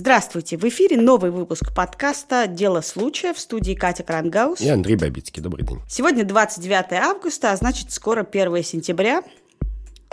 [0.00, 0.56] Здравствуйте!
[0.56, 4.58] В эфире новый выпуск подкаста «Дело случая» в студии Катя Крангаус.
[4.58, 5.42] И Андрей Бабицкий.
[5.42, 5.78] Добрый день.
[5.90, 9.22] Сегодня 29 августа, а значит, скоро 1 сентября.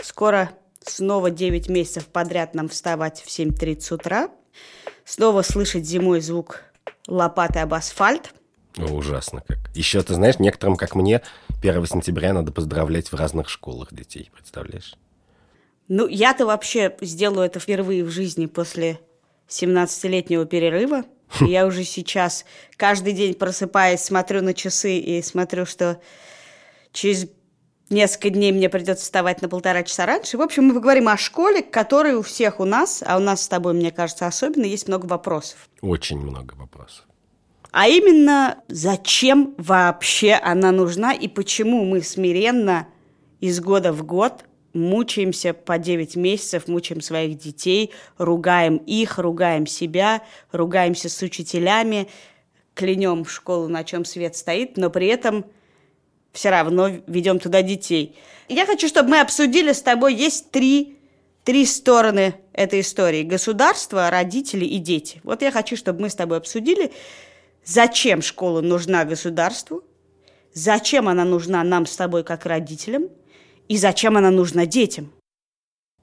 [0.02, 0.50] Скоро
[0.84, 4.28] снова 9 месяцев подряд нам вставать в 7.30 утра.
[5.06, 6.64] Снова слышать зимой звук
[7.06, 8.34] лопаты об асфальт.
[8.76, 9.56] О, ужасно как.
[9.74, 11.22] Еще, ты знаешь, некоторым, как мне,
[11.62, 14.96] 1 сентября надо поздравлять в разных школах детей, представляешь?
[15.88, 19.00] Ну, я-то вообще сделаю это впервые в жизни после
[19.48, 21.04] 17-летнего перерыва.
[21.40, 22.44] Я уже сейчас
[22.76, 26.00] каждый день просыпаясь, смотрю на часы и смотрю, что
[26.92, 27.28] через
[27.90, 30.38] несколько дней мне придется вставать на полтора часа раньше.
[30.38, 33.48] В общем, мы поговорим о школе, которой у всех у нас, а у нас с
[33.48, 35.68] тобой, мне кажется, особенно, есть много вопросов.
[35.80, 37.06] Очень много вопросов.
[37.70, 42.88] А именно, зачем вообще она нужна и почему мы смиренно
[43.40, 50.22] из года в год мучаемся по 9 месяцев, мучаем своих детей, ругаем их, ругаем себя,
[50.52, 52.08] ругаемся с учителями,
[52.74, 55.44] клянем школу, на чем свет стоит, но при этом
[56.32, 58.16] все равно ведем туда детей.
[58.48, 60.98] Я хочу, чтобы мы обсудили с тобой, есть три,
[61.44, 63.22] три стороны этой истории.
[63.22, 65.20] Государство, родители и дети.
[65.24, 66.92] Вот я хочу, чтобы мы с тобой обсудили,
[67.64, 69.82] зачем школа нужна государству,
[70.52, 73.08] зачем она нужна нам с тобой как родителям–
[73.68, 75.12] и зачем она нужна детям?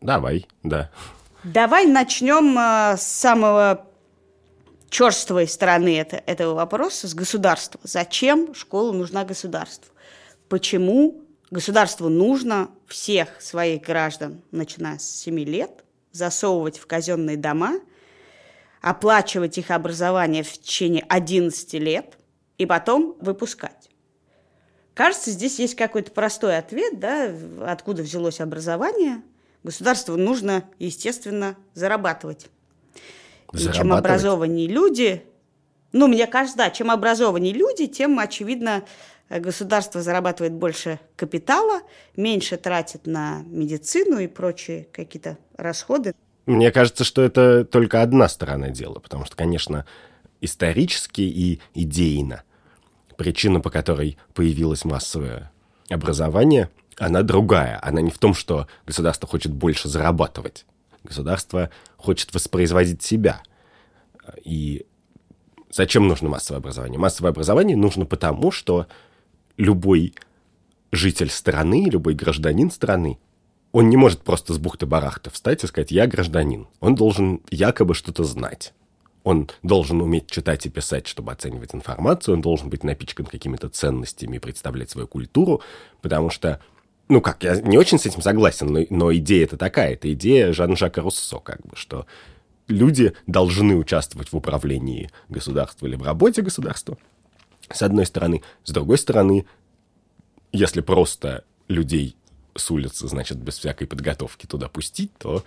[0.02, 0.92] Давай, да.
[1.44, 3.88] Давай начнем э, с самого
[4.90, 7.80] черствой стороны это, этого вопроса, с государства.
[7.84, 9.92] Зачем школа нужна государству?
[10.48, 17.80] Почему государству нужно всех своих граждан, начиная с 7 лет, засовывать в казенные дома,
[18.82, 22.18] оплачивать их образование в течение 11 лет
[22.58, 23.90] и потом выпускать?
[24.96, 27.30] Кажется, здесь есть какой-то простой ответ, да,
[27.68, 29.22] откуда взялось образование.
[29.62, 32.48] Государству нужно, естественно, зарабатывать.
[33.52, 33.76] зарабатывать.
[33.76, 35.22] И чем образованнее люди,
[35.92, 38.86] ну, мне кажется, да, чем образованнее люди, тем, очевидно,
[39.30, 41.82] государство зарабатывает больше капитала,
[42.16, 46.16] меньше тратит на медицину и прочие какие-то расходы.
[46.46, 49.86] Мне кажется, что это только одна сторона дела, потому что, конечно,
[50.40, 52.44] исторически и идейно–
[53.18, 55.52] причина, по которой появилось массовое
[55.90, 57.80] образование, она другая.
[57.82, 60.66] Она не в том, что государство хочет больше зарабатывать.
[61.04, 63.42] Государство хочет воспроизводить себя.
[64.44, 64.86] И
[65.72, 67.00] зачем нужно массовое образование?
[67.00, 68.88] Массовое образование нужно потому, что
[69.58, 70.16] любой
[70.92, 73.20] житель страны, любой гражданин страны,
[73.72, 76.68] он не может просто с бухты-барахта встать и сказать «я гражданин».
[76.80, 78.74] Он должен якобы что-то знать.
[79.26, 84.36] Он должен уметь читать и писать, чтобы оценивать информацию, он должен быть напичкан какими-то ценностями
[84.36, 85.62] и представлять свою культуру,
[86.02, 86.62] потому что,
[87.10, 90.54] ну как, я не очень с этим согласен, но, но идея это такая, это идея
[90.54, 92.06] Жан-Жака Руссо, как бы, что
[92.68, 96.96] люди должны участвовать в управлении государства или в работе государства,
[97.74, 98.44] с одной стороны.
[98.64, 99.48] С другой стороны,
[100.52, 102.16] если просто людей
[102.56, 105.44] с улицы, значит, без всякой подготовки туда пустить, то,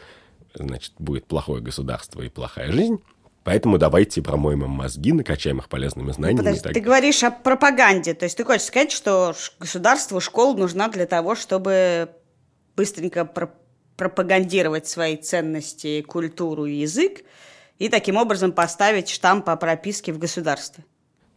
[0.53, 3.01] значит, будет плохое государство и плохая жизнь.
[3.49, 6.41] Поэтому давайте промоем им мозги, накачаем их полезными знаниями.
[6.41, 6.75] Подожди, так...
[6.75, 8.13] ты говоришь о пропаганде.
[8.13, 12.11] То есть ты хочешь сказать, что государству школа нужна для того, чтобы
[12.77, 13.51] быстренько про
[13.97, 17.25] пропагандировать свои ценности, культуру и язык,
[17.79, 20.85] и таким образом поставить штамп по прописке в государстве?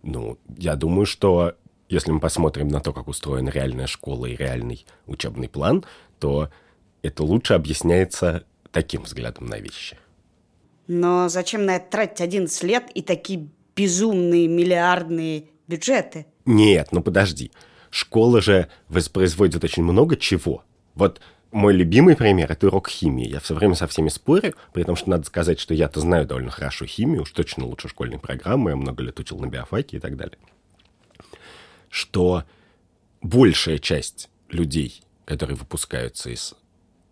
[0.04, 1.56] Ну, я думаю, что
[1.88, 5.86] если мы посмотрим на то, как устроена реальная школа и реальный учебный план,
[6.20, 6.50] то
[7.04, 8.44] это лучше объясняется
[8.74, 9.98] таким взглядом на вещи.
[10.94, 13.48] Но зачем на это тратить 11 лет и такие
[13.78, 16.26] безумные миллиардные бюджеты?
[16.44, 17.50] Нет, ну подожди.
[17.90, 20.66] Школа же воспроизводит очень много чего.
[20.96, 21.22] Вот
[21.54, 23.26] мой любимый пример– это урок химии.
[23.26, 26.52] Я все время со всеми спорю, при том, что надо сказать, что я-то знаю довольно
[26.52, 30.18] хорошо химию, уж точно лучше школьной программы, я много лет учил на биофаке и так
[30.18, 30.40] далее.
[31.90, 32.44] Что
[33.22, 36.54] большая часть людей, которые выпускаются из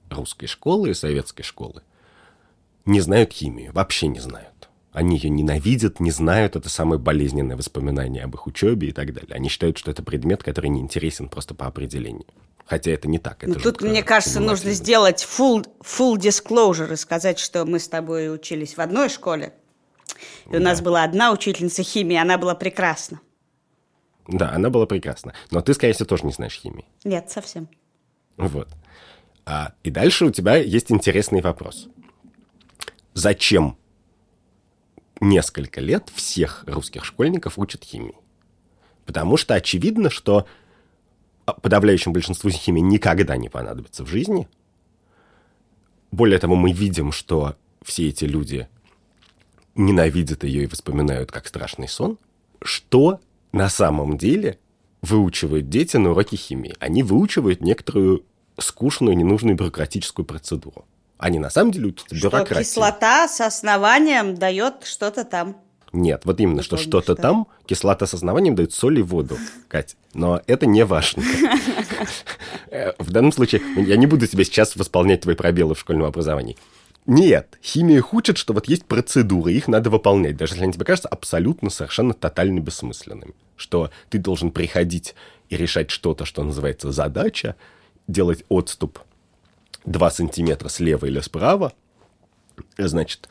[0.09, 1.81] русской школы и советской школы,
[2.85, 4.69] не знают химию, вообще не знают.
[4.91, 9.35] Они ее ненавидят, не знают, это самое болезненное воспоминание об их учебе и так далее.
[9.35, 12.25] Они считают, что это предмет, который не интересен просто по определению.
[12.65, 13.43] Хотя это не так.
[13.43, 17.87] Это Но тут, мне кажется, нужно сделать full, full disclosure и сказать, что мы с
[17.87, 19.53] тобой учились в одной школе.
[20.47, 20.57] И да.
[20.57, 23.21] у нас была одна учительница химии, она была прекрасна.
[24.27, 25.33] Да, она была прекрасна.
[25.49, 26.85] Но ты, скорее всего, тоже не знаешь химии.
[27.03, 27.67] Нет, совсем.
[28.37, 28.69] Вот.
[29.45, 31.87] А, и дальше у тебя есть интересный вопрос
[33.13, 33.77] зачем
[35.19, 38.15] несколько лет всех русских школьников учат химии.
[39.05, 40.45] Потому что очевидно, что
[41.45, 44.47] подавляющему большинству химии никогда не понадобится в жизни.
[46.11, 48.67] Более того, мы видим, что все эти люди
[49.75, 52.17] ненавидят ее и воспоминают как страшный сон,
[52.61, 53.19] что
[53.51, 54.59] на самом деле
[55.01, 56.75] выучивают дети на уроке химии?
[56.79, 58.25] Они выучивают некоторую
[58.57, 60.85] скучную, ненужную бюрократическую процедуру.
[61.19, 62.63] Они на самом деле учатся бюрократии.
[62.63, 65.57] Что кислота с основанием дает что-то там.
[65.91, 69.37] Нет, вот именно, что что-то там, кислота с основанием дает соль и воду,
[69.67, 69.97] Кать.
[70.13, 71.23] Но это не важно.
[72.99, 76.57] В данном случае я не буду тебе сейчас восполнять твои пробелы в школьном образовании.
[77.05, 80.85] Нет, химия их учит, что вот есть процедуры, их надо выполнять, даже если они тебе
[80.85, 83.33] кажутся абсолютно, совершенно тотально бессмысленными.
[83.55, 85.15] Что ты должен приходить
[85.49, 87.55] и решать что-то, что называется задача,
[88.07, 88.99] делать отступ
[89.89, 91.73] 2 сантиметра слева или справа,
[92.77, 93.27] значит,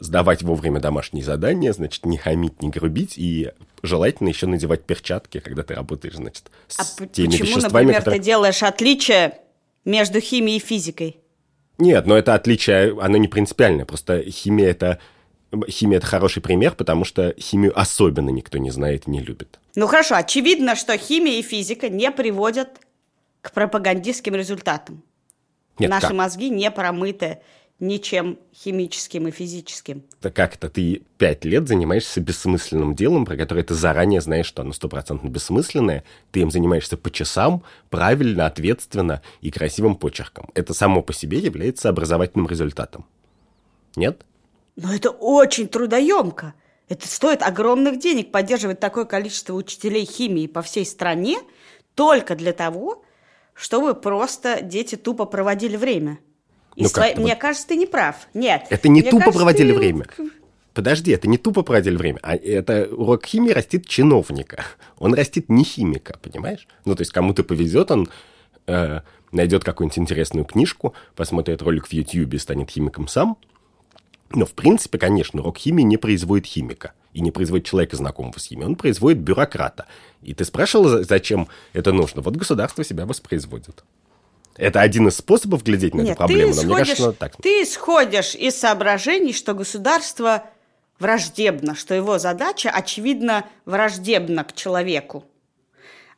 [0.00, 3.52] сдавать вовремя домашние задания, значит, не хамить, не грубить и
[3.82, 8.20] желательно еще надевать перчатки, когда ты работаешь, значит, с а теми почему, веществами, например, которые...
[8.20, 9.38] ты делаешь отличие
[9.84, 11.18] между химией и физикой?
[11.78, 13.84] Нет, но это отличие, оно не принципиальное.
[13.84, 15.00] Просто химия это
[15.68, 19.58] химия это хороший пример, потому что химию особенно никто не знает и не любит.
[19.74, 22.70] Ну хорошо, очевидно, что химия и физика не приводят
[23.40, 25.02] к пропагандистским результатам.
[25.78, 26.16] Нет, Наши как?
[26.16, 27.38] мозги не промыты
[27.80, 30.04] ничем химическим и физическим.
[30.22, 30.70] Да как это?
[30.70, 36.04] Ты пять лет занимаешься бессмысленным делом, про которое ты заранее знаешь, что оно стопроцентно бессмысленное.
[36.30, 40.50] Ты им занимаешься по часам, правильно, ответственно и красивым почерком.
[40.54, 43.06] Это само по себе является образовательным результатом.
[43.96, 44.24] Нет?
[44.76, 46.54] Но это очень трудоемко.
[46.88, 51.38] Это стоит огромных денег поддерживать такое количество учителей химии по всей стране
[51.94, 53.04] только для того,
[53.54, 56.18] чтобы просто дети тупо проводили время.
[56.76, 58.26] И Ну, как-то Мне вот- кажется, ты не прав.
[58.34, 58.66] Нет.
[58.70, 60.06] Это не Мне тупо кажется, проводили ты- время.
[60.72, 64.64] Подожди, это не тупо проводили время, а это урок химии растит чиновника.
[64.98, 66.66] Он растит не химика, понимаешь?
[66.84, 68.08] Ну, то есть кому-то повезет, он
[68.66, 73.36] э, найдет какую-нибудь интересную книжку, посмотрит ролик в YouTube и станет химиком сам.
[74.34, 78.46] Но, в принципе, конечно, урок химии не производит химика и не производит человека, знакомого с
[78.46, 78.66] химией.
[78.66, 79.86] Он производит бюрократа.
[80.22, 82.22] И ты спрашивал, за- зачем это нужно?
[82.22, 83.84] Вот государство себя воспроизводит.
[84.56, 87.36] Это один из способов глядеть на Нет, эту проблему, ты исходишь, кажется, так.
[87.42, 90.44] ты исходишь из соображений, что государство
[90.98, 95.24] враждебно, что его задача, очевидно, враждебна к человеку.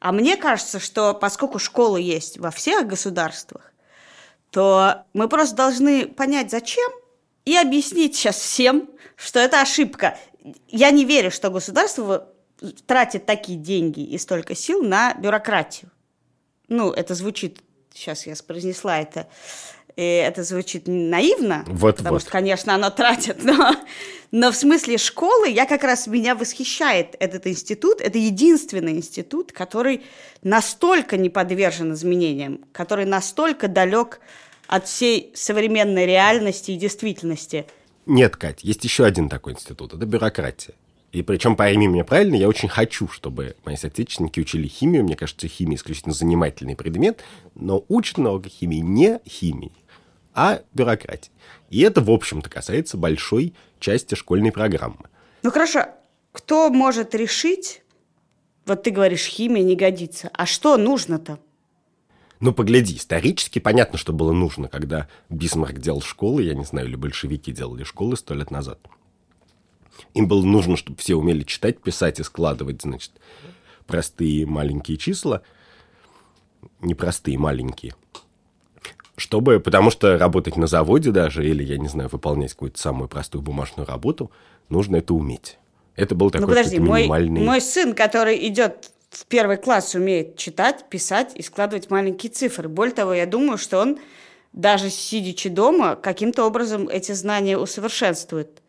[0.01, 3.73] А мне кажется, что поскольку школы есть во всех государствах,
[4.51, 6.93] то мы просто должны понять, зачем,
[7.47, 10.19] и объяснить сейчас всем, что это ошибка.
[10.69, 12.29] Я не верю, что государство
[12.87, 15.91] тратит такие деньги и столько сил на бюрократию.
[16.69, 17.61] Ну, это звучит,
[17.95, 19.29] сейчас я произнесла это,
[19.95, 21.97] и это звучит наивно, Вот-вот.
[21.99, 23.77] потому что, конечно, оно тратит, но,
[24.31, 28.01] но в смысле школы я как раз меня восхищает этот институт.
[28.01, 30.03] Это единственный институт, который
[30.43, 34.21] настолько не подвержен изменениям, который настолько далек
[34.67, 37.67] от всей современной реальности и действительности.
[38.07, 39.95] Нет, Кать, есть еще один такой институт.
[39.95, 40.75] Это бюрократия.
[41.13, 45.03] И причем, пойми меня правильно, я очень хочу, чтобы мои соотечественники учили химию.
[45.03, 47.23] Мне кажется, химия исключительно занимательный предмет,
[47.55, 49.73] но учат уроках химии не химии,
[50.35, 51.33] а бюрократии.
[51.71, 55.09] И это, в общем-то, касается большой части школьной программы.
[55.43, 55.87] Ну хорошо,
[56.33, 57.83] кто может решить,
[58.67, 61.39] вот ты говоришь, химия не годится, а что нужно-то?
[62.41, 66.97] Ну, погляди, исторически понятно, что было нужно, когда Бисмарк делал школы, я не знаю, или
[66.97, 68.79] большевики делали школы сто лет назад.
[70.15, 73.13] Им было нужно, чтобы все умели читать, писать и складывать, значит,
[73.87, 75.43] простые маленькие числа,
[76.81, 77.95] непростые маленькие.
[79.17, 83.41] Чтобы, потому что работать на заводе даже, или, я не знаю, выполнять какую-то самую простую
[83.41, 84.31] бумажную работу,
[84.69, 85.59] нужно это уметь.
[85.95, 87.41] Это был такой ну подожди, мой, минимальный...
[87.41, 92.69] мой сын, который идет в первый класс, умеет читать, писать и складывать маленькие цифры.
[92.69, 93.99] Более того, я думаю, что он,
[94.53, 98.63] даже сидячи дома, каким-то образом эти знания усовершенствует.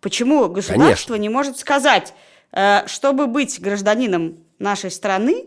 [0.00, 1.14] Почему государство Конечно.
[1.16, 2.14] не может сказать,
[2.52, 5.46] э, чтобы быть гражданином нашей страны,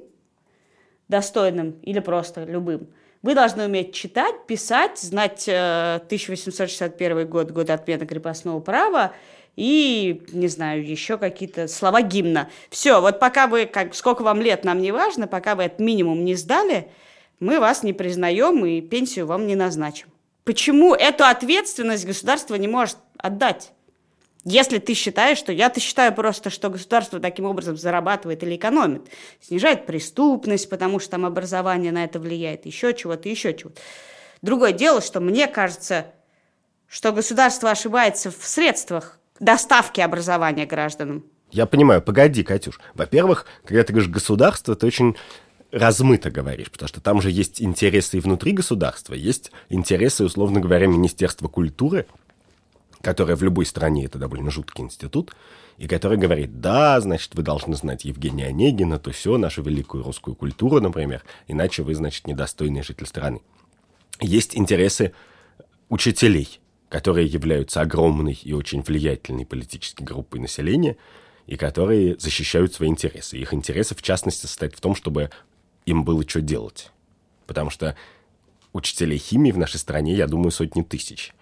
[1.07, 2.87] достойным или просто любым,
[3.21, 9.13] вы должны уметь читать, писать, знать э, 1861 год, год отмены крепостного права
[9.55, 12.49] и, не знаю, еще какие-то слова гимна.
[12.69, 16.23] Все, вот пока вы, как, сколько вам лет, нам не важно, пока вы этот минимум
[16.23, 16.89] не сдали,
[17.39, 20.07] мы вас не признаем и пенсию вам не назначим.
[20.43, 23.71] Почему эту ответственность государство не может отдать?
[24.43, 29.03] Если ты считаешь, что я-то считаю просто, что государство таким образом зарабатывает или экономит,
[29.39, 33.79] снижает преступность, потому что там образование на это влияет, еще чего-то, еще чего-то.
[34.41, 36.07] Другое дело, что мне кажется,
[36.87, 41.25] что государство ошибается в средствах доставки образования гражданам.
[41.51, 42.79] Я понимаю, погоди, Катюш.
[42.93, 45.17] Во-первых, когда ты говоришь государство, ты очень
[45.71, 50.87] размыто говоришь, потому что там же есть интересы и внутри государства, есть интересы, условно говоря,
[50.87, 52.07] Министерства культуры,
[53.01, 55.33] которая в любой стране это довольно жуткий институт,
[55.77, 60.35] и который говорит, да, значит, вы должны знать Евгения Онегина, то все, нашу великую русскую
[60.35, 63.41] культуру, например, иначе вы, значит, недостойный житель страны.
[64.19, 65.13] Есть интересы
[65.89, 66.60] учителей,
[66.91, 70.97] которые являются огромной и очень влиятельной политической группой населения,
[71.47, 73.37] и которые защищают свои интересы.
[73.37, 75.31] Их интересы, в частности, состоят в том, чтобы
[75.85, 76.91] им было что делать.
[77.47, 77.95] Потому что
[78.73, 81.33] учителей химии в нашей стране, я думаю, сотни тысяч.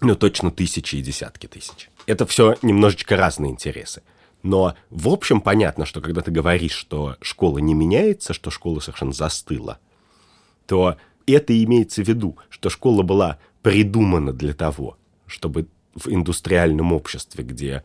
[0.00, 1.90] Ну, точно тысячи и десятки тысяч.
[2.06, 4.02] Это все немножечко разные интересы.
[4.44, 9.12] Но в общем понятно, что когда ты говоришь, что школа не меняется, что школа совершенно
[9.12, 9.80] застыла,
[10.66, 10.96] то
[11.26, 17.84] это имеется в виду, что школа была придумана для того, чтобы в индустриальном обществе, где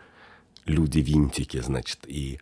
[0.65, 2.39] люди винтики, значит, и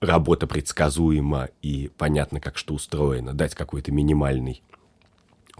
[0.00, 4.62] работа предсказуема и понятно, как что устроено, дать какой-то минимальный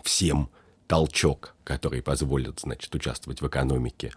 [0.02, 0.48] всем
[0.86, 4.12] толчок, который позволит, значит, участвовать в экономике,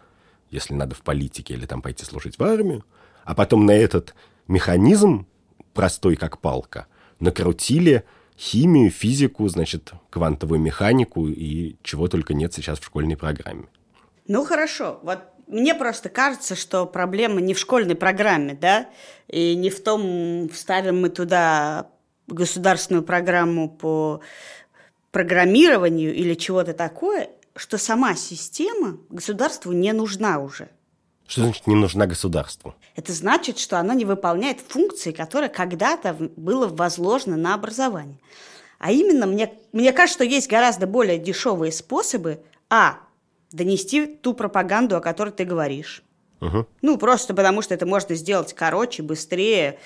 [0.49, 2.85] если надо в политике или там пойти служить в армию,
[3.23, 4.15] а потом на этот
[4.47, 5.27] механизм,
[5.73, 6.87] простой как палка,
[7.19, 8.03] накрутили
[8.41, 13.67] химию, физику, значит, квантовую механику и чего только нет сейчас в школьной программе.
[14.27, 18.89] Ну хорошо, вот мне просто кажется, что проблема не в школьной программе, да,
[19.27, 21.91] и не в том, вставим мы туда
[22.27, 24.21] государственную программу по
[25.11, 30.69] программированию или чего-то такое, что сама система государству не нужна уже.
[31.27, 32.73] Что значит не нужна государству?
[32.95, 38.17] Это значит, что оно не выполняет функции, которые когда-то было возложено на образование.
[38.79, 42.97] А именно, мне, мне кажется, что есть гораздо более дешевые способы, а,
[43.51, 46.03] донести ту пропаганду, о которой ты говоришь.
[46.41, 46.65] Угу.
[46.81, 49.77] Ну, просто потому что это можно сделать короче, быстрее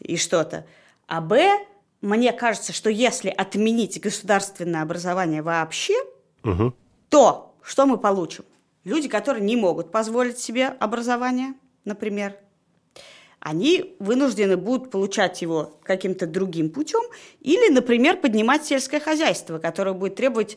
[0.00, 0.66] и что-то.
[1.06, 1.64] А Б,
[2.00, 5.94] мне кажется, что если отменить государственное образование вообще,
[6.42, 6.74] угу.
[7.08, 8.44] то что мы получим?
[8.82, 12.36] Люди, которые не могут позволить себе образование, например,
[13.40, 17.02] они вынуждены будут получать его каким-то другим путем
[17.40, 20.56] или, например, поднимать сельское хозяйство, которое будет требовать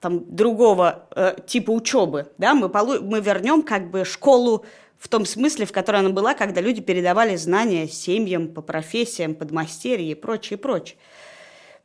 [0.00, 2.30] там, другого э, типа учебы.
[2.36, 2.54] Да?
[2.54, 4.66] Мы, полу- мы вернем как бы школу
[4.98, 10.10] в том смысле, в которой она была, когда люди передавали знания семьям, по профессиям, подмастерье
[10.10, 10.98] и прочее, прочее.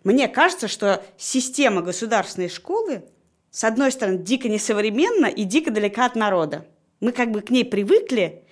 [0.04, 3.04] Мне кажется, что система государственной школы,
[3.52, 6.68] с одной стороны, дико несовременна и дико далека от народа.
[7.00, 8.44] Мы как бы к ней привыкли,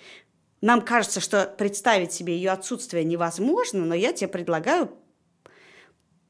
[0.62, 4.92] нам кажется, что представить себе ее отсутствие невозможно, но я тебе предлагаю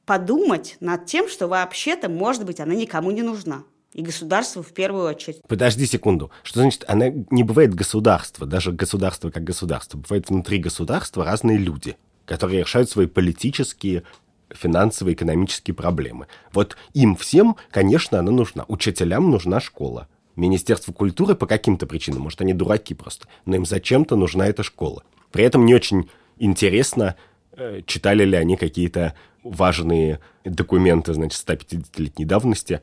[0.06, 3.64] подумать над тем, что вообще-то, может быть, она никому не нужна.
[3.94, 5.40] И государству в первую очередь.
[5.48, 6.32] Подожди секунду.
[6.42, 10.00] Что значит, она не бывает государство, даже государство как государство.
[10.00, 14.02] Бывает внутри государства разные люди, которые решают свои политические,
[14.50, 16.26] финансовые, экономические проблемы.
[16.52, 18.66] Вот им всем, конечно, она нужна.
[18.68, 20.08] Учителям нужна школа.
[20.36, 25.04] Министерству культуры по каким-то причинам, может, они дураки просто, но им зачем-то нужна эта школа.
[25.32, 27.16] При этом не очень интересно,
[27.52, 29.14] э, читали ли они какие-то
[29.44, 32.82] важные документы, значит, 150-летней давности,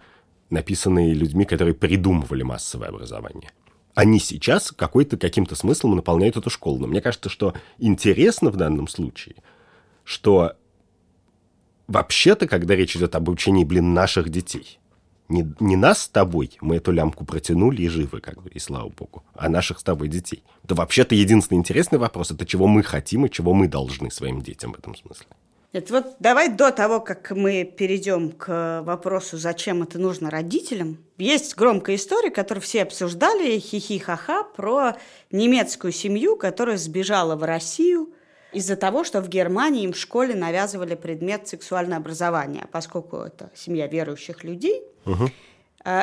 [0.50, 3.50] написанные людьми, которые придумывали массовое образование.
[3.94, 6.78] Они сейчас какой-то каким-то смыслом наполняют эту школу.
[6.78, 9.36] Но мне кажется, что интересно в данном случае,
[10.04, 10.54] что
[11.86, 14.79] вообще-то, когда речь идет об обучении, блин, наших детей,
[15.30, 18.88] не, не нас с тобой, мы эту лямку протянули и живы, как бы, и слава
[18.88, 20.42] богу, а наших с тобой детей.
[20.64, 24.72] Да вообще-то единственный интересный вопрос– это чего мы хотим и чего мы должны своим детям
[24.72, 25.26] в этом смысле.
[25.72, 30.98] Это вот давай до того, как мы перейдем к вопросу, зачем это нужно родителям.
[31.16, 34.96] Есть громкая история, которую все обсуждали, хихи-ха-ха, про
[35.30, 38.12] немецкую семью, которая сбежала в Россию
[38.52, 42.66] из-за того, что в Германии им в школе навязывали предмет сексуальное образование.
[42.72, 45.30] Поскольку это семья верующих людей, угу.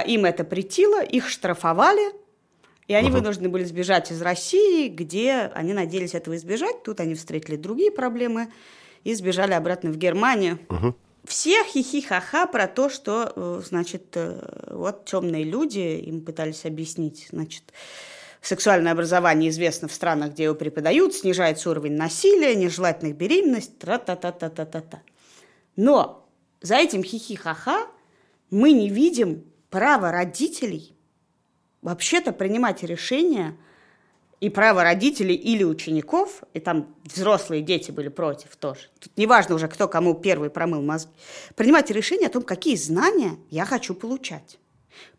[0.07, 2.13] им это претило, их штрафовали,
[2.87, 3.17] и они угу.
[3.17, 6.83] вынуждены были сбежать из России, где они надеялись этого избежать.
[6.83, 8.51] Тут они встретили другие проблемы–
[9.07, 10.59] и сбежали обратно в Германию.
[10.69, 10.93] Угу.
[11.23, 17.63] Все хихи-ха-ха про то, что, э, значит, э, вот темные люди, им пытались объяснить, значит,
[18.47, 25.01] сексуальное образование известно в странах, где его преподают, снижается уровень насилия, нежелательных беременностей, тра-та-та-та-та-та-та.
[25.75, 26.27] Но
[26.61, 27.87] за этим хихи-ха-ха
[28.49, 30.95] мы не видим права родителей
[31.81, 33.57] вообще-то принимать решения
[34.39, 38.89] и право родителей или учеников, и там взрослые дети были против тоже.
[38.99, 41.11] Тут неважно уже, кто кому первый промыл мозги.
[41.55, 44.57] Принимать решение о том, какие знания я хочу получать.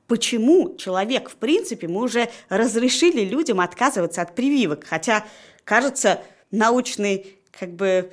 [0.08, 5.26] Почему человек, в принципе, мы уже разрешили людям отказываться от прививок, хотя,
[5.64, 8.10] кажется, научный, как бы,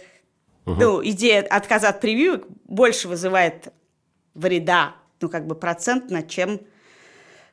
[0.66, 0.75] угу.
[0.75, 3.72] ну, идея отказа от прививок больше вызывает
[4.34, 6.60] вреда, ну, как бы процентно, чем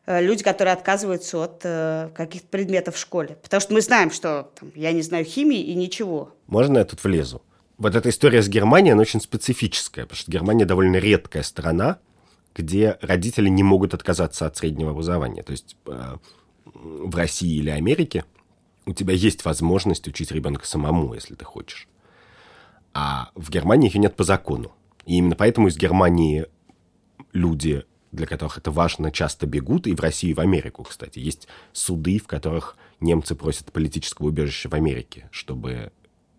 [0.07, 3.39] э, люди, которые отказываются от э, каких-то предметов в школе.
[3.45, 6.35] Потому что мы знаем, что там, я не знаю химии и ничего.
[6.49, 7.43] Можно я тут влезу?
[7.79, 12.01] Вот эта история с Германией, она очень специфическая, потому что Германия довольно редкая страна,
[12.55, 15.43] где родители не могут отказаться от среднего образования.
[15.43, 16.17] То есть э,
[16.65, 18.25] в России или Америке
[18.87, 21.89] у тебя есть возможность учить ребенка самому, если ты хочешь.
[22.95, 24.73] А в Германии ее нет по закону.
[25.07, 26.47] И именно поэтому из Германии
[27.33, 31.19] люди, для которых это важно, часто бегут, и в Россию, и в Америку, кстати.
[31.19, 35.93] Есть суды, в которых немцы просят политического убежища в Америке, чтобы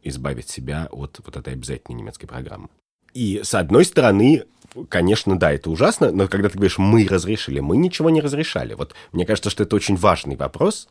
[0.03, 2.69] избавить себя от вот этой обязательной немецкой программы.
[3.13, 4.43] И с одной стороны,
[4.89, 8.73] конечно, да, это ужасно, но когда ты говоришь «мы разрешили», мы ничего не разрешали.
[8.73, 10.87] Вот мне кажется, что это очень важный вопрос.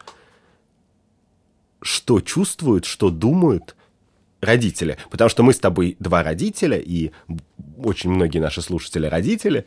[1.80, 3.74] Что чувствуют, что думают
[4.40, 4.98] родители?
[5.10, 7.10] Потому что мы с тобой два родителя, и
[7.76, 9.66] очень многие наши слушатели родители,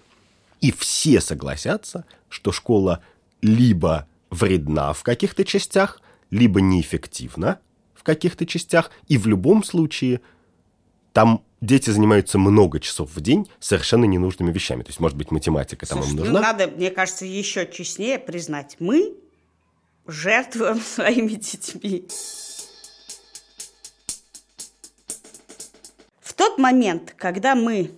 [0.62, 3.04] и все согласятся, что школа
[3.42, 7.60] либо вредна в каких-то частях, либо неэффективна
[7.94, 10.22] в каких-то частях, и в любом случае
[11.12, 14.84] там дети занимаются много часов в день совершенно ненужными вещами.
[14.84, 16.42] То есть, может быть, математика там Слушай, им ну, нужна.
[16.42, 18.78] надо, мне кажется, еще честнее признать.
[18.80, 19.16] Мы
[20.08, 22.08] жертвуем своими детьми.
[26.22, 27.92] В тот момент, когда мы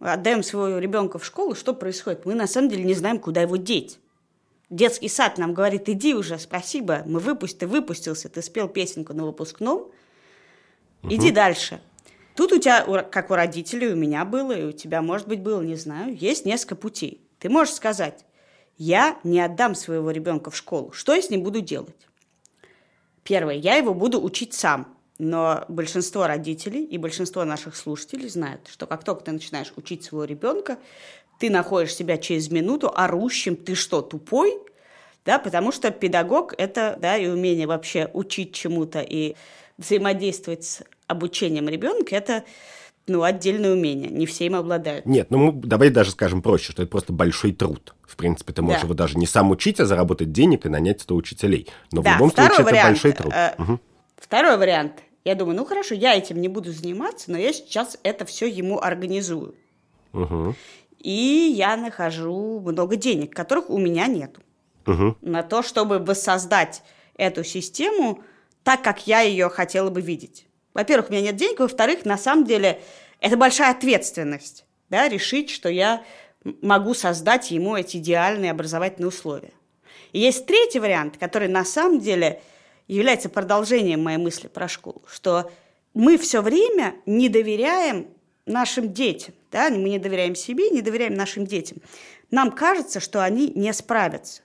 [0.00, 2.26] отдаем своего ребенка в школу, что происходит?
[2.26, 3.98] Мы на самом деле не знаем, куда его деть.
[4.68, 9.24] Детский сад нам говорит, иди уже, спасибо, мы выпусти, ты выпустился, ты спел песенку на
[9.24, 9.90] выпускном,
[11.02, 11.80] иди дальше.
[12.34, 15.60] Тут у тебя, как у родителей, у меня было, и у тебя, может быть, было,
[15.60, 17.20] не знаю, есть несколько путей.
[17.38, 18.24] Ты можешь сказать,
[18.78, 20.92] я не отдам своего ребенка в школу.
[20.92, 22.08] Что я с ним буду делать?
[23.22, 24.96] Первое, я его буду учить сам.
[25.18, 30.24] Но большинство родителей и большинство наших слушателей знают, что как только ты начинаешь учить своего
[30.24, 30.78] ребенка,
[31.38, 34.58] ты находишь себя через минуту орущим, ты что, тупой?
[35.24, 39.36] Да, потому что педагог– это да, и умение вообще учить чему-то и
[39.78, 42.44] взаимодействовать с обучением ребенка– это
[43.06, 44.10] ну, отдельное умение.
[44.10, 45.06] Не все им обладают.
[45.06, 47.94] Нет, ну мы, давай даже скажем проще, что это просто большой труд.
[48.06, 48.86] В принципе, ты можешь Да.
[48.86, 51.68] его даже не сам учить, а заработать денег и нанять 100 учителей.
[51.90, 53.32] Но в Да, любом второй случае вариант, это большой труд.
[53.34, 53.80] э, Мгм.
[54.16, 54.92] Второй вариант.
[55.24, 58.80] Я думаю, ну хорошо, я этим не буду заниматься, но я сейчас это все ему
[58.80, 59.54] организую.
[60.12, 60.54] Мгм.
[61.00, 64.36] И я нахожу много денег, которых у меня нет.
[64.86, 65.16] Мгм.
[65.20, 66.82] На то, чтобы воссоздать
[67.16, 68.20] эту систему
[68.62, 70.46] так, как я ее хотела бы видеть.
[70.74, 72.80] Во-первых, у меня нет денег, во-вторых, на самом деле
[73.20, 74.64] это большая ответственность.
[74.88, 76.04] Да, решить, что я
[76.60, 79.52] могу создать ему эти идеальные образовательные условия.
[80.12, 82.42] И есть третий вариант, который на самом деле
[82.88, 85.50] является продолжением моей мысли про школу, что
[85.94, 88.08] мы все время не доверяем
[88.44, 91.78] нашим детям, да, мы не доверяем себе, не доверяем нашим детям.
[92.30, 94.42] Нам кажется, что они не справятся.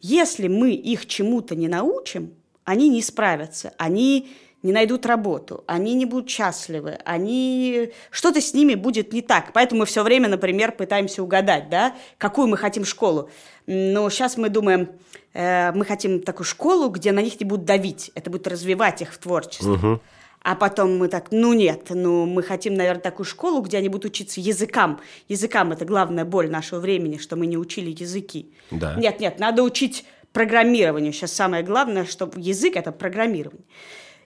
[0.00, 4.30] Если мы их чему-то не научим, они не справятся, они
[4.64, 9.52] не найдут работу, они не будут счастливы, они что-то с ними будет не так.
[9.52, 13.30] Поэтому мы все время, например, пытаемся угадать, да, какую мы хотим школу.
[13.66, 14.88] Но сейчас мы думаем,
[15.34, 19.12] э, мы хотим такую школу, где на них не будут давить, это будет развивать их
[19.12, 20.00] в творчестве.
[20.40, 24.12] А потом мы так, ну нет, ну мы хотим, наверное, такую школу, где они будут
[24.12, 25.00] учиться языкам.
[25.28, 28.52] Языкам это главная боль нашего времени, что мы не учили языки.
[28.70, 28.94] Да.
[28.94, 31.14] Нет, нет, надо учить программированию.
[31.14, 33.64] Сейчас самое главное, что язык это программирование.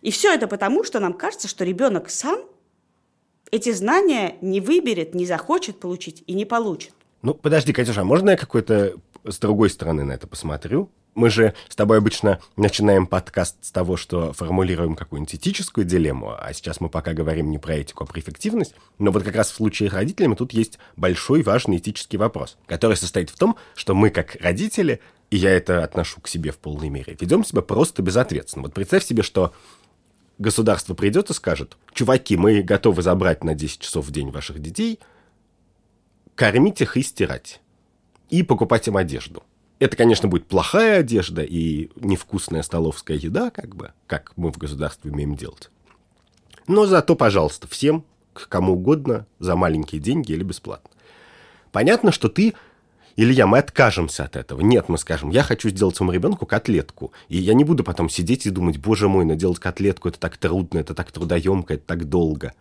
[0.01, 2.41] И все это потому, что нам кажется, что ребенок сам
[3.51, 6.93] эти знания не выберет, не захочет получить и не получит.
[7.23, 10.91] Ну, подожди, Катюша, а можно я какой-то с другой стороны на это посмотрю?
[11.15, 16.53] Мы же с тобой обычно начинаем подкаст с того, что формулируем какую-нибудь этическую дилемму, а
[16.53, 18.75] сейчас мы пока говорим не про этику, а про эффективность.
[18.99, 22.97] Но вот как раз в случае с родителями тут есть большой важный этический вопрос, который
[22.97, 26.89] состоит в том, что мы как родители, и я это отношу к себе в полной
[26.89, 28.67] мере, ведем себя просто безответственно.
[28.67, 29.53] Вот представь себе, что
[30.39, 35.01] государство придет и скажет, чуваки, мы готовы забрать на 10 часов в день ваших детей,
[36.35, 37.61] кормить их и стирать.
[38.31, 39.43] И покупать им одежду.
[39.79, 45.11] Это, конечно, будет плохая одежда и невкусная столовская еда, как бы, как мы в государстве
[45.11, 45.71] умеем делать.
[46.67, 50.91] Но зато, пожалуйста, всем, к кому угодно, за маленькие деньги или бесплатно.
[51.73, 52.55] Понятно, что ты,
[53.21, 54.61] Илья, мы откажемся от этого.
[54.61, 57.13] Нет, мы скажем, я хочу сделать своему ребенку котлетку.
[57.27, 60.37] И я не буду потом сидеть и думать, боже мой, но делать котлетку это так
[60.37, 62.53] трудно, это так трудоемко, это так долго.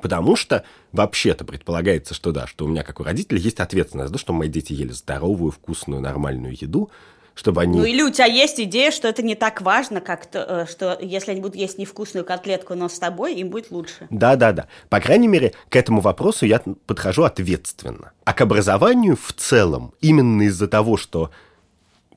[0.00, 4.14] Потому что вообще-то предполагается, что да, что у меня, как у родителей, есть ответственность за
[4.14, 6.90] то, чтобы мои дети ели здоровую, вкусную, нормальную еду,
[7.38, 7.78] чтобы они...
[7.78, 10.98] Ну или у тебя есть идея, что это не так важно, как то, э, что
[11.00, 14.08] если они будут есть невкусную котлетку, но с тобой, им будет лучше.
[14.10, 14.66] Да-да-да.
[14.88, 18.10] По крайней мере, к этому вопросу я подхожу ответственно.
[18.24, 21.30] А к образованию в целом, именно из-за того, что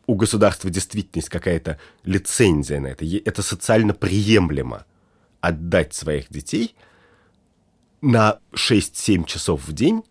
[0.08, 4.86] у государства действительно есть какая-то лицензия на это, это социально приемлемо
[5.40, 6.74] отдать своих детей
[8.02, 10.02] на 6-7 часов в день,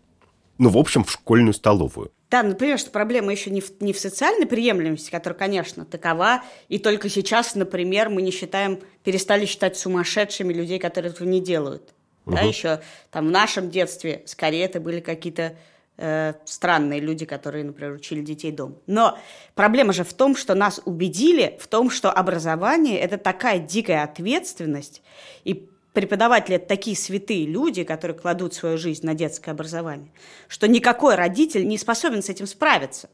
[0.57, 2.13] ну, в общем, в школьную столовую.
[2.31, 6.79] Да, например, что проблема еще не в, не в социальной приемлемости, которая, конечно, такова, и
[6.79, 11.93] только сейчас, например, мы не считаем, перестали считать сумасшедшими людей, которые этого не делают.
[12.25, 12.35] Угу.
[12.35, 12.79] Да, еще
[13.11, 15.57] там в нашем детстве скорее это были какие-то
[15.97, 18.75] э, странные люди, которые, например, учили детей дома.
[18.87, 19.19] Но
[19.53, 25.01] проблема же в том, что нас убедили в том, что образование– это такая дикая ответственность,
[25.43, 30.11] и преподаватели– это такие святые люди, которые кладут свою жизнь на детское образование,
[30.47, 33.09] что никакой родитель не способен с этим справиться.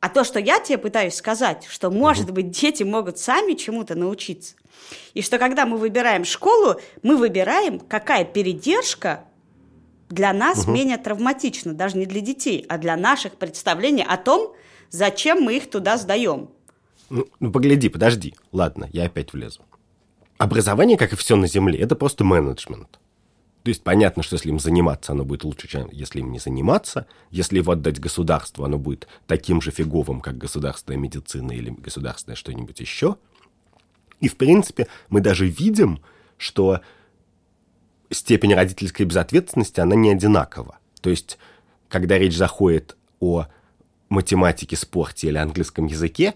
[0.00, 4.56] А то, что я тебе пытаюсь сказать, что, может быть, дети могут сами чему-то научиться.
[5.14, 9.24] И что, когда мы выбираем школу, мы выбираем, какая передержка
[10.08, 10.72] для нас угу.
[10.72, 14.54] менее травматична, даже не для детей, а для наших представлений о том,
[14.90, 16.50] зачем мы их туда сдаем.
[17.08, 18.34] Ну, ну погляди, подожди.
[18.50, 19.62] Ладно, я опять влезу.
[20.42, 22.98] Образование, как и все на Земле, это просто менеджмент.
[23.62, 27.06] То есть понятно, что если им заниматься, оно будет лучше, чем если им не заниматься.
[27.30, 32.80] Если его отдать государству, оно будет таким же фиговым, как государственная медицина или государственное что-нибудь
[32.80, 33.18] еще.
[34.18, 36.00] И, в принципе, мы даже видим,
[36.38, 36.80] что
[38.10, 40.76] степень родительской безответственности, она не одинакова.
[41.02, 41.38] То есть,
[41.88, 43.46] когда речь заходит о
[44.08, 46.34] математике, спорте или английском языке,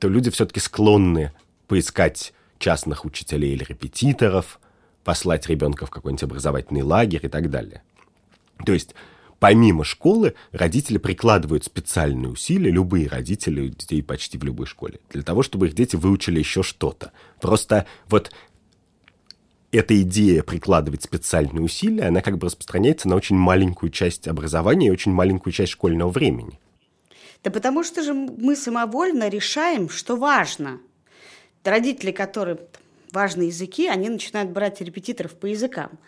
[0.00, 1.30] то люди все-таки склонны
[1.68, 4.58] поискать частных учителей или репетиторов,
[5.04, 7.82] послать ребенка в какой-нибудь образовательный лагерь и так далее.
[8.64, 8.94] То есть
[9.38, 15.42] помимо школы родители прикладывают специальные усилия, любые родители детей почти в любой школе, для того,
[15.42, 17.12] чтобы их дети выучили еще что-то.
[17.38, 18.32] Просто вот
[19.70, 24.92] эта идея прикладывать специальные усилия, она как бы распространяется на очень маленькую часть образования и
[24.92, 26.58] очень маленькую часть школьного времени.
[27.42, 30.80] Да потому что же мы самовольно решаем, что важно–
[31.66, 32.58] родители, которые
[33.12, 35.98] важные языки, они начинают брать репетиторов по языкам.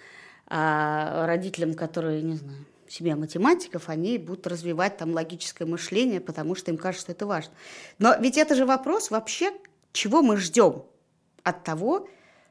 [0.48, 6.70] А родителям, которые, не знаю, себе математиков, они будут развивать там логическое мышление, потому что
[6.70, 7.52] им кажется, что это важно.
[7.98, 9.52] Но ведь это же вопрос вообще,
[9.92, 10.84] чего мы ждем
[11.42, 12.08] от того,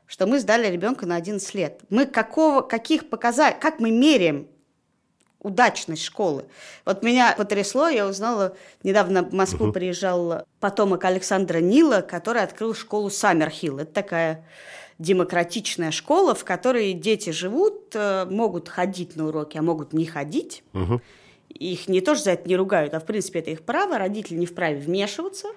[0.08, 1.82] что мы сдали ребенка на 11 лет.
[1.90, 4.48] Мы какого, каких показателей, как мы меряем
[5.40, 6.46] удачность школы.
[6.86, 9.74] Вот меня потрясло, я узнала, недавно в Москву uh-huh.
[9.74, 13.80] приезжал потомок Александра Нила, который открыл школу Саммерхилл.
[13.80, 14.46] Это такая
[14.98, 20.64] демократичная школа, в которой дети живут, э, могут ходить на уроки, а могут не ходить.
[20.74, 21.02] Uh-huh.
[21.50, 24.46] Их не тоже за это не ругают, а в принципе это их право, родители не
[24.46, 25.50] вправе вмешиваться.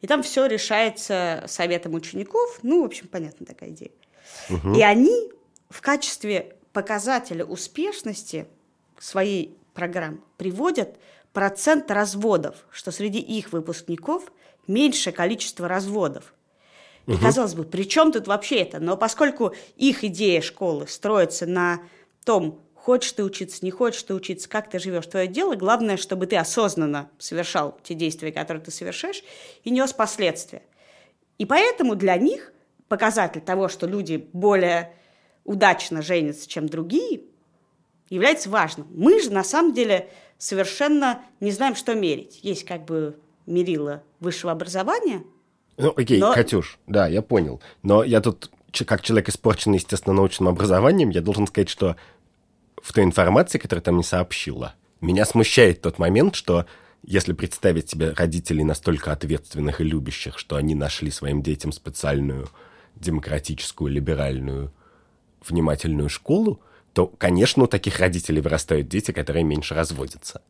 [0.00, 2.58] И там все решается советом учеников.
[2.62, 3.92] Ну, в общем, понятно такая идея.
[4.50, 4.76] Uh-huh.
[4.76, 5.30] И они
[5.70, 8.46] в качестве показателя успешности
[9.02, 10.96] своей программы приводят
[11.32, 14.32] процент разводов, что среди их выпускников
[14.66, 16.34] меньшее количество разводов.
[17.08, 18.78] И, казалось бы, при чем тут вообще это?
[18.78, 21.80] Но поскольку их идея школы строится на
[22.24, 26.26] том, хочешь ты учиться, не хочешь ты учиться, как ты живешь, твое дело, главное, чтобы
[26.26, 29.24] ты осознанно совершал те действия, которые ты совершаешь,
[29.64, 30.62] и нес последствия.
[31.38, 32.52] И поэтому для них
[32.86, 34.94] показатель того, что люди более
[35.44, 37.22] удачно женятся, чем другие,
[38.14, 38.86] является важным.
[38.90, 42.40] Мы же на самом деле совершенно не знаем, что мерить.
[42.42, 45.22] Есть как бы мерило высшего образования.
[45.78, 46.34] Ну, окей, но...
[46.34, 47.62] Катюш, да, я понял.
[47.82, 48.50] Но я тут,
[48.86, 51.96] как человек, испорченный, естественно, научным образованием, я должен сказать, что
[52.82, 56.66] в той информации, которая там не сообщила, меня смущает тот момент, что
[57.02, 62.48] если представить себе родителей настолько ответственных и любящих, что они нашли своим детям специальную
[62.94, 64.70] демократическую, либеральную,
[65.44, 66.60] внимательную школу,
[66.92, 70.42] то, конечно, у таких родителей вырастают дети, которые меньше разводятся.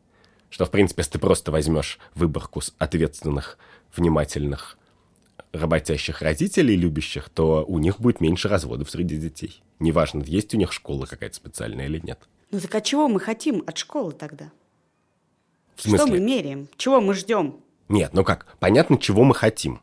[0.49, 3.57] Что, в принципе, если ты просто возьмешь выборку ответственных,
[3.95, 4.77] внимательных,
[5.51, 9.61] работящих родителей, любящих, то у них будет меньше разводов среди детей.
[9.79, 12.19] Неважно, есть у них школа какая-то специальная или нет.
[12.51, 14.51] Ну так а чего мы хотим от школы тогда?
[15.75, 15.97] В смысле?
[15.97, 16.67] Что мы меряем?
[16.77, 17.57] Чего мы ждем?
[17.89, 19.81] Нет, ну как, понятно, чего мы хотим.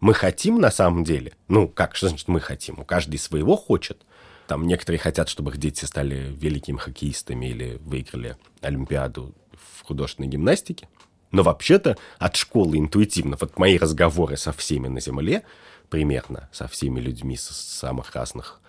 [0.00, 2.78] Мы хотим на самом деле, ну как, что значит мы хотим?
[2.78, 4.04] У каждый своего хочет.
[4.50, 10.88] Там некоторые хотят, чтобы их дети стали великими хоккеистами или выиграли Олимпиаду в художественной гимнастике.
[11.30, 15.44] Но вообще-то от школы интуитивно, вот мои разговоры со всеми на Земле,
[15.88, 18.60] примерно со всеми людьми с самых разных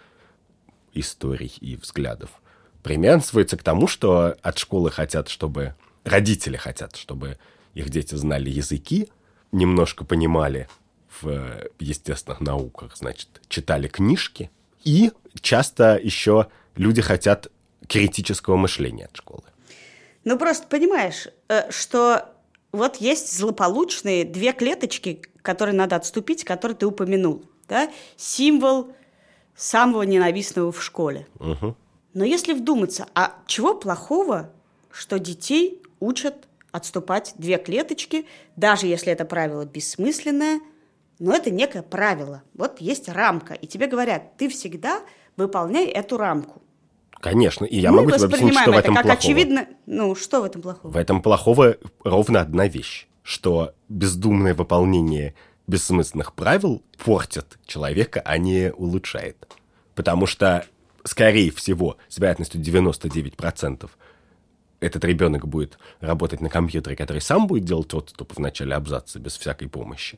[0.94, 2.30] историй и взглядов,
[2.84, 5.74] примерно сводится к тому, что от школы хотят, чтобы...
[6.04, 7.39] Родители хотят, чтобы
[7.74, 9.10] их дети знали языки,
[9.52, 10.70] немножко понимали
[11.24, 14.52] в естественных науках, значит, читали книжки–
[14.84, 17.52] и часто еще люди хотят
[17.88, 19.44] критического мышления от школы.
[20.24, 22.30] Ну, просто понимаешь, э, что
[22.72, 27.44] вот есть злополучные две клеточки, которые надо отступить, которые ты упомянул.
[27.67, 27.89] Да?
[28.17, 28.94] Символ
[29.56, 31.28] самого ненавистного в школе.
[31.39, 31.76] Угу.
[32.13, 34.52] Но если вдуматься, а чего плохого,
[34.91, 40.62] что детей учат отступать две клеточки, даже если это правило бессмысленное,
[41.22, 42.42] но это некое правило.
[42.56, 45.02] Вот есть рамка, и тебе говорят, ты всегда
[45.38, 46.64] выполняй эту рамку.
[47.20, 49.20] Конечно, и я Мы могу тебе объяснить, что в воспринимаем это этом как плохого.
[49.20, 49.68] очевидно.
[49.86, 50.92] Ну, что в этом плохого?
[50.92, 55.36] В этом плохого ровно одна вещь, что бездумное выполнение
[55.68, 59.48] бессмысленных правил портит человека, а не улучшает.
[59.94, 60.66] Потому что,
[61.04, 63.88] скорее всего, с вероятностью 99%
[64.80, 69.38] этот ребенок будет работать на компьютере, который сам будет делать отступ в начале абзаца без
[69.38, 70.18] всякой помощи.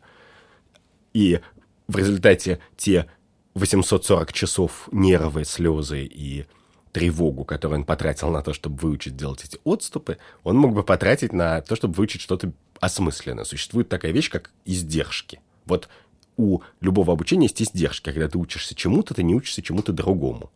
[1.13, 1.39] И
[1.88, 3.08] в результате те
[3.56, 6.45] 840 часов нервы, слезы и
[6.91, 11.34] тревогу, которую он потратил на то, чтобы выучить делать эти отступы, он мог бы потратить
[11.34, 13.45] на то, чтобы выучить что-то осмысленное.
[13.45, 15.39] Существует такая вещь, как издержки.
[15.65, 15.89] Вот
[16.38, 18.12] у любого обучения есть издержки.
[18.12, 20.52] Когда ты учишься чему-то, ты не учишься чему-то другому.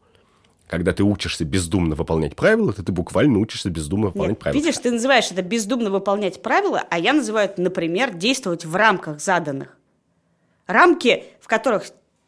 [0.67, 4.61] Когда ты учишься бездумно выполнять правила, то ты буквально учишься бездумно выполнять Нет, правила.
[4.61, 9.21] видишь, ты называешь это бездумно выполнять правила, а я называю это, например, действовать в рамках
[9.21, 9.76] заданных.
[10.67, 11.85] Рамки, в которых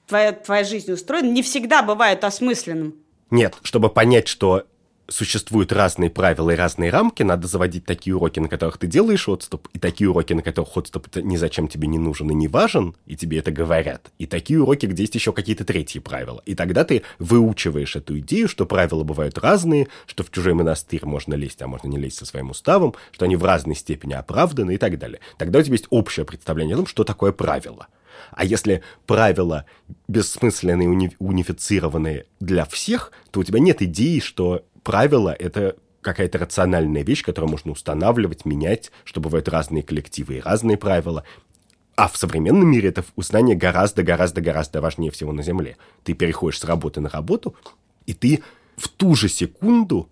[0.07, 2.95] твоя, твоя жизнь устроена, не всегда бывают осмысленным.
[3.29, 4.65] Нет, чтобы понять, что
[5.09, 9.67] существуют разные правила и разные рамки, надо заводить такие уроки, на которых ты делаешь отступ,
[9.73, 13.15] и такие уроки, на которых отступ ни зачем тебе не нужен и не важен, и
[13.15, 16.41] тебе это говорят, и такие уроки, где есть еще какие-то третьи правила.
[16.45, 21.33] И тогда ты выучиваешь эту идею, что правила бывают разные, что в чужой монастырь можно
[21.33, 24.77] лезть, а можно не лезть со своим уставом, что они в разной степени оправданы и
[24.77, 25.19] так далее.
[25.37, 27.87] Тогда у тебя есть общее представление о том, что такое правило.
[28.31, 29.65] А если правила
[30.07, 37.03] бессмысленные, уни- унифицированные для всех, то у тебя нет идеи, что правила— это какая-то рациональная
[37.03, 41.23] вещь, которую можно устанавливать, менять, что бывают разные коллективы и разные правила.
[41.95, 45.77] А в современном мире это узнание гораздо-гораздо-гораздо важнее всего на Земле.
[46.03, 47.55] Ты переходишь с работы на работу,
[48.05, 48.41] и ты
[48.77, 50.09] в ту же секунду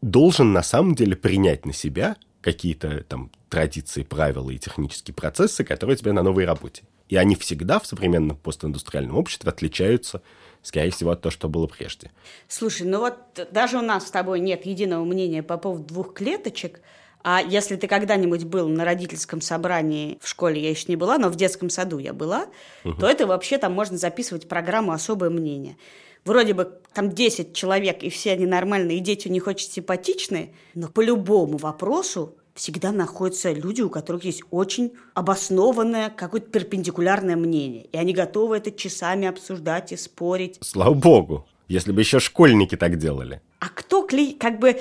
[0.00, 5.96] должен на самом деле принять на себя какие-то там традиции, правила и технические процессы, которые
[5.96, 6.82] у тебя на новой работе.
[7.08, 10.22] И они всегда в современном постиндустриальном обществе отличаются,
[10.62, 12.10] скорее всего, от того, что было прежде.
[12.48, 13.16] Слушай, ну вот
[13.52, 16.80] даже у нас с тобой нет единого мнения по поводу двух клеточек,
[17.28, 21.28] а если ты когда-нибудь был на родительском собрании в школе, я еще не была, но
[21.28, 22.46] в детском саду я была,
[22.84, 25.76] то это вообще там можно записывать программу «Особое мнение».
[26.24, 30.54] Вроде бы там 10 человек, и все они нормальные, и дети у них очень симпатичные,
[30.74, 37.84] но по любому вопросу всегда находятся люди, у которых есть очень обоснованное, какое-то перпендикулярное мнение.
[37.92, 40.58] И они готовы это часами обсуждать и спорить.
[40.62, 43.42] Слава богу, если бы еще школьники так делали.
[43.60, 44.80] А кто клей, как бы,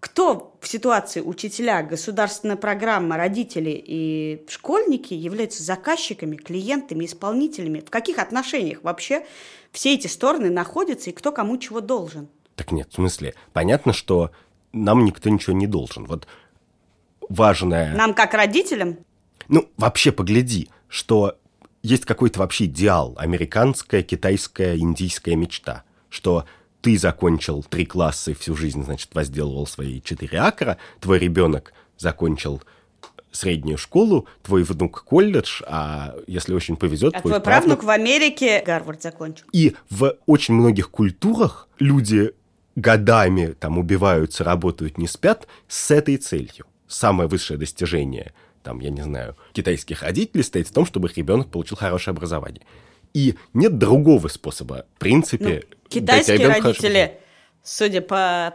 [0.00, 7.80] кто в ситуации учителя, государственная программа, родители и школьники являются заказчиками, клиентами, исполнителями?
[7.80, 9.26] В каких отношениях вообще
[9.72, 12.28] все эти стороны находятся и кто кому чего должен?
[12.56, 14.30] Так нет, в смысле, понятно, что
[14.72, 16.04] нам никто ничего не должен.
[16.06, 16.26] Вот
[17.30, 17.94] важное...
[17.94, 18.98] Нам как родителям?
[19.48, 21.38] Ну, вообще погляди, что
[21.82, 26.44] есть какой-то вообще идеал, американская, китайская, индийская мечта, что
[26.82, 32.62] ты закончил три класса и всю жизнь, значит, возделывал свои четыре акра, твой ребенок закончил
[33.32, 39.02] среднюю школу, твой внук колледж, а если очень повезет, А твой правнук в Америке Гарвард
[39.02, 39.46] закончил.
[39.52, 42.32] И в очень многих культурах люди
[42.76, 46.66] годами там убиваются, работают, не спят с этой целью.
[46.90, 48.32] Самое высшее достижение,
[48.64, 52.62] там, я не знаю, китайских родителей стоит в том, чтобы их ребенок получил хорошее образование.
[53.14, 57.20] И нет другого способа, в принципе, Ну, Китайские родители,
[57.62, 58.54] судя по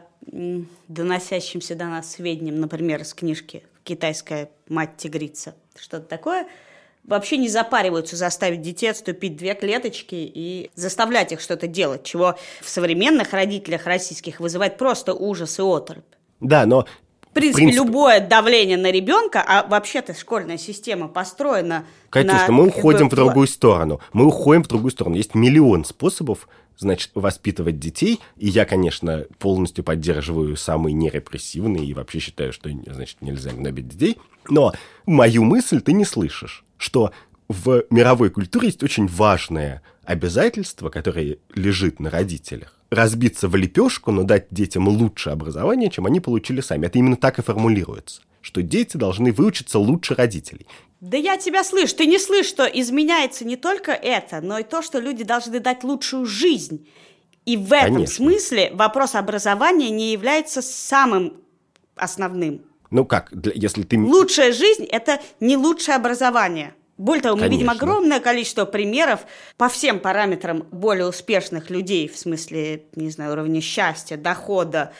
[0.89, 6.45] доносящимся до нас сведениям, например, из книжки «Китайская мать-тигрица», что-то такое,
[7.05, 12.67] вообще не запариваются заставить детей отступить две клеточки и заставлять их что-то делать, чего в
[12.67, 16.03] современных родителях российских вызывает просто ужас и оторопь.
[16.41, 16.85] Да, но
[17.35, 22.53] В принципе, любое давление на ребенка, а вообще-то школьная система построена Катюшка, на...
[22.53, 23.99] мы уходим в другую сторону.
[24.13, 25.17] Мы уходим в другую сторону.
[25.17, 28.21] Есть миллион способов, значит, воспитывать детей.
[28.37, 34.17] И я, конечно, полностью поддерживаю самые нерепрессивные и вообще считаю, что, значит, нельзя гнобить детей.
[34.49, 34.71] Но
[35.05, 37.11] мою мысль ты не слышишь, что
[37.49, 42.79] в мировой культуре есть очень важное обязательство, которое лежит на родителях.
[42.89, 46.85] Разбиться в лепешку, но дать детям лучшее образование, чем они получили сами.
[46.85, 50.67] Это именно так и формулируется что дети должны выучиться лучше родителей.
[51.01, 51.95] Да я тебя слышу.
[51.95, 55.83] Ты не слышишь, что изменяется не только это, но и то, что люди должны дать
[55.83, 56.87] лучшую жизнь.
[57.45, 58.15] И в этом Конечно.
[58.15, 61.41] смысле вопрос образования не является самым
[61.95, 62.61] основным.
[62.91, 63.97] Ну как, для, если ты...
[63.99, 66.75] Лучшая жизнь– это не лучшее образование.
[66.97, 67.59] Более того, мы Конечно.
[67.59, 69.25] видим огромное количество примеров
[69.57, 74.93] по всем параметрам более успешных людей, в смысле, не знаю, уровня счастья, дохода,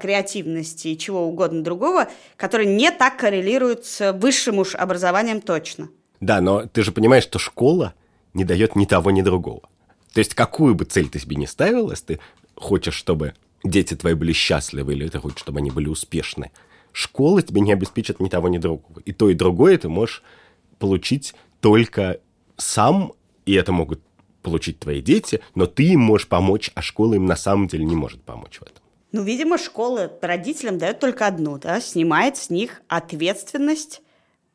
[0.00, 5.88] креативности и чего угодно другого, которые не так коррелируют с высшим уж образованием точно.
[6.20, 7.94] Да, но ты же понимаешь, что школа
[8.32, 9.62] не дает ни того, ни другого.
[10.12, 12.20] То есть какую бы цель ты себе не ставил, если ты
[12.54, 13.34] хочешь, чтобы
[13.64, 16.52] дети твои были счастливы, или ты хочешь, чтобы они были успешны,
[16.92, 19.00] школа тебе не обеспечит ни того, ни другого.
[19.04, 20.22] И то, и другое ты можешь
[20.80, 22.18] получить только
[22.56, 23.12] сам,
[23.46, 24.00] и это могут
[24.42, 27.94] получить твои дети, но ты им можешь помочь, а школа им на самом деле не
[27.94, 28.82] может помочь в этом.
[29.12, 34.02] Ну, видимо, школа родителям дает только одну, да, снимает с них ответственность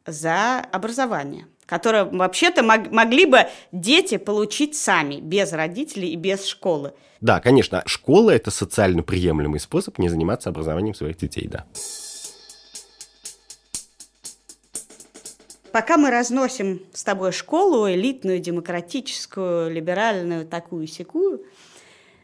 [0.05, 6.93] за образование, которое вообще-то мог, могли бы дети получить сами, без родителей и без школы.
[7.21, 11.65] Да, конечно, школа– это социально приемлемый способ не заниматься образованием своих детей, да.
[15.75, 21.39] Пока мы разносим с тобой школу, элитную, демократическую, либеральную, такую секую,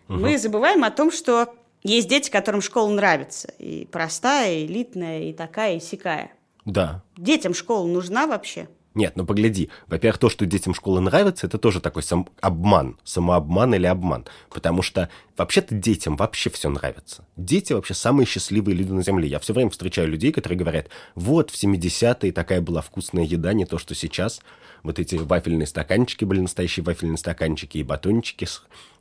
[0.07, 0.19] угу.
[0.19, 3.49] мы забываем о том, что есть дети, которым школа нравится.
[3.59, 6.31] И простая, и элитная, и такая, и сякая.
[6.63, 7.03] Да.
[7.17, 8.69] Детям школа нужна вообще?
[8.93, 9.69] Нет, ну погляди.
[9.87, 14.25] Во-первых, то, что детям школа нравится, это тоже такой сам обман, самообман или обман.
[14.49, 17.25] Потому что вообще-то детям вообще все нравится.
[17.37, 19.29] Дети вообще самые счастливые люди на Земле.
[19.29, 23.65] Я все время встречаю людей, которые говорят, вот, в 70-е такая была вкусная еда, не
[23.65, 24.41] то, что сейчас.
[24.83, 28.47] Вот эти вафельные стаканчики были настоящие вафельные стаканчики, и батончики,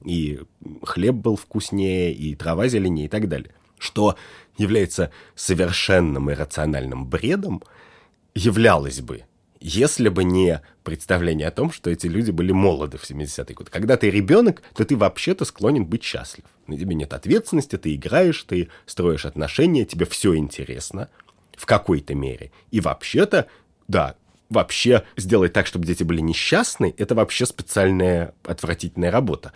[0.04, 0.40] и
[0.84, 3.52] хлеб был вкуснее, и трава зеленее, и так далее.
[3.76, 4.14] Что
[4.56, 7.62] является совершенным иррациональным бредом,
[8.34, 9.24] являлось бы
[9.60, 13.70] если бы не представление о том, что эти люди были молоды в 70-е годы.
[13.70, 16.44] Когда ты ребенок, то ты вообще-то склонен быть счастлив.
[16.66, 21.08] На тебе нет ответственности, ты играешь, ты строишь отношения, тебе все интересно
[21.56, 22.52] в какой-то мере.
[22.70, 23.46] И вообще-то,
[23.86, 24.16] да,
[24.48, 29.52] вообще сделать так, чтобы дети были несчастны, это вообще специальная отвратительная работа.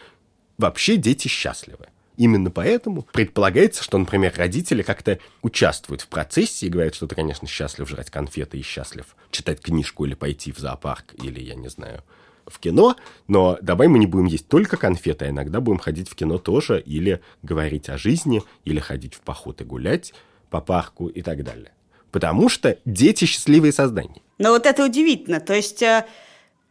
[0.58, 1.88] Вообще дети счастливы.
[2.16, 7.48] Именно поэтому предполагается, что, например, родители как-то участвуют в процессе и говорят, что ты, конечно,
[7.48, 12.02] счастлив жрать конфеты и счастлив читать книжку или пойти в зоопарк или, я не знаю,
[12.46, 12.96] в кино,
[13.26, 16.80] но давай мы не будем есть только конфеты, а иногда будем ходить в кино тоже
[16.80, 20.12] или говорить о жизни, или ходить в поход и гулять
[20.50, 21.72] по парку и так далее.
[22.12, 24.22] Потому что дети счастливые создания.
[24.38, 25.40] Но вот это удивительно.
[25.40, 26.06] То есть э,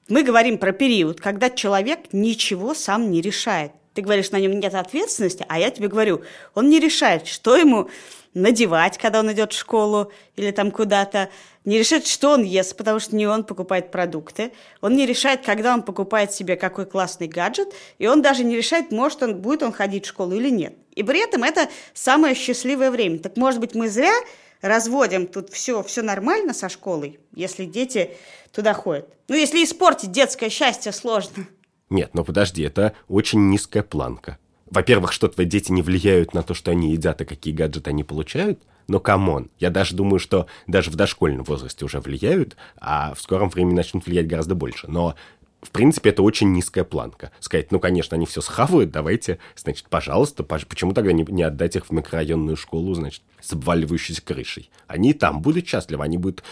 [0.08, 3.72] мы говорим про период, когда человек ничего сам не решает.
[3.94, 6.24] Ты говоришь, на нем нет ответственности, а я тебе говорю,
[6.56, 7.90] он не решает, что ему
[8.34, 11.30] надевать, когда он идет в школу или там куда-то,
[11.66, 14.52] не решает, что он ест, потому что не он покупает продукты,
[14.82, 18.92] он не решает, когда он покупает себе какой классный гаджет, и он даже не решает,
[18.92, 20.76] может он, будет он ходить в школу или нет.
[20.96, 23.20] И при этом это самое счастливое время.
[23.20, 24.14] Так может быть мы зря
[24.62, 28.12] разводим тут все, все нормально со школой, если дети
[28.52, 29.08] туда ходят.
[29.28, 31.48] Ну, если испортить детское счастье сложно.
[31.90, 34.38] Нет, но подожди, это очень низкая планка.
[34.70, 38.04] Во-первых, что твои дети не влияют на то, что они едят и какие гаджеты они
[38.04, 43.14] получают, но come on, я даже думаю, что даже в дошкольном возрасте уже влияют, а
[43.14, 44.88] в скором времени начнут влиять гораздо больше.
[44.88, 45.16] Но
[45.64, 47.32] в принципе, это очень низкая планка.
[47.40, 51.86] Сказать, ну, конечно, они все схавают, давайте, значит, пожалуйста, почему тогда не, не отдать их
[51.86, 54.70] в микрорайонную школу, значит, с обваливающейся крышей?
[54.88, 56.44] Они там будут счастливы, они будут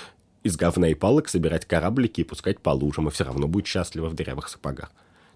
[0.44, 4.10] из говна и палок собирать кораблики и пускать по лужам, и все равно будут счастливы
[4.10, 4.92] в дырявых сапогах.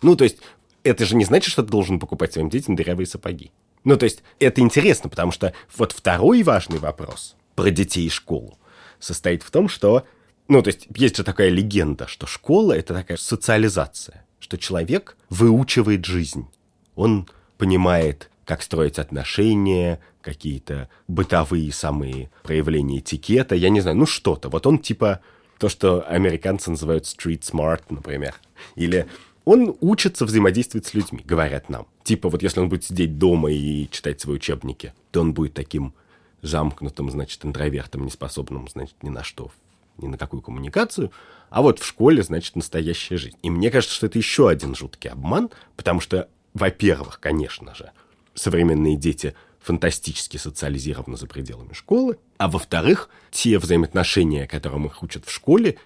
[0.05, 0.37] Ну, то есть,
[0.83, 3.51] это же не значит, что ты должен покупать своим детям дырявые сапоги.
[3.83, 8.59] Ну, то есть, это интересно, потому что вот второй важный вопрос про детей и школу
[8.99, 10.05] состоит в том, что,
[10.47, 16.05] ну, то есть, есть же такая легенда, что школа– это такая социализация, что человек выучивает
[16.05, 16.47] жизнь.
[16.93, 24.49] Он понимает, как строить отношения, какие-то бытовые самые проявления этикета, я не знаю, ну что-то.
[24.49, 25.21] Вот он типа
[25.57, 28.35] то, что американцы называют street smart, например.
[28.75, 29.07] Или
[29.45, 31.87] он учится взаимодействовать с людьми, говорят нам.
[32.03, 35.93] Типа вот если он будет сидеть дома и читать свои учебники, то он будет таким
[36.41, 39.51] замкнутым, значит, интровертом, неспособным, значит, ни на что,
[39.97, 41.11] ни на какую коммуникацию.
[41.49, 43.37] А вот в школе, значит, настоящая жизнь.
[43.43, 47.91] И мне кажется, что это еще один жуткий обман, потому что, во-первых, конечно же,
[48.33, 55.31] современные дети фантастически социализированы за пределами школы, а во-вторых, те взаимоотношения, которым их учат в
[55.31, 55.77] школе,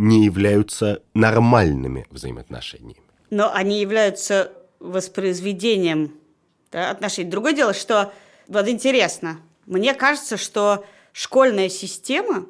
[0.00, 3.02] не являются нормальными взаимоотношениями.
[3.28, 6.14] Но они являются воспроизведением
[6.72, 7.30] да, отношений.
[7.30, 8.10] Другое дело, что
[8.48, 12.46] вот интересно, мне кажется, что школьная система,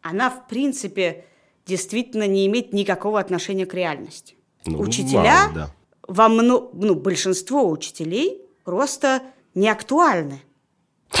[0.00, 1.26] она в принципе
[1.66, 4.34] действительно не имеет никакого отношения к реальности.
[4.64, 5.70] Ну, Учителя, мало, да.
[6.08, 6.70] во мно...
[6.72, 9.22] ну, большинство учителей просто
[9.54, 10.40] не актуальны.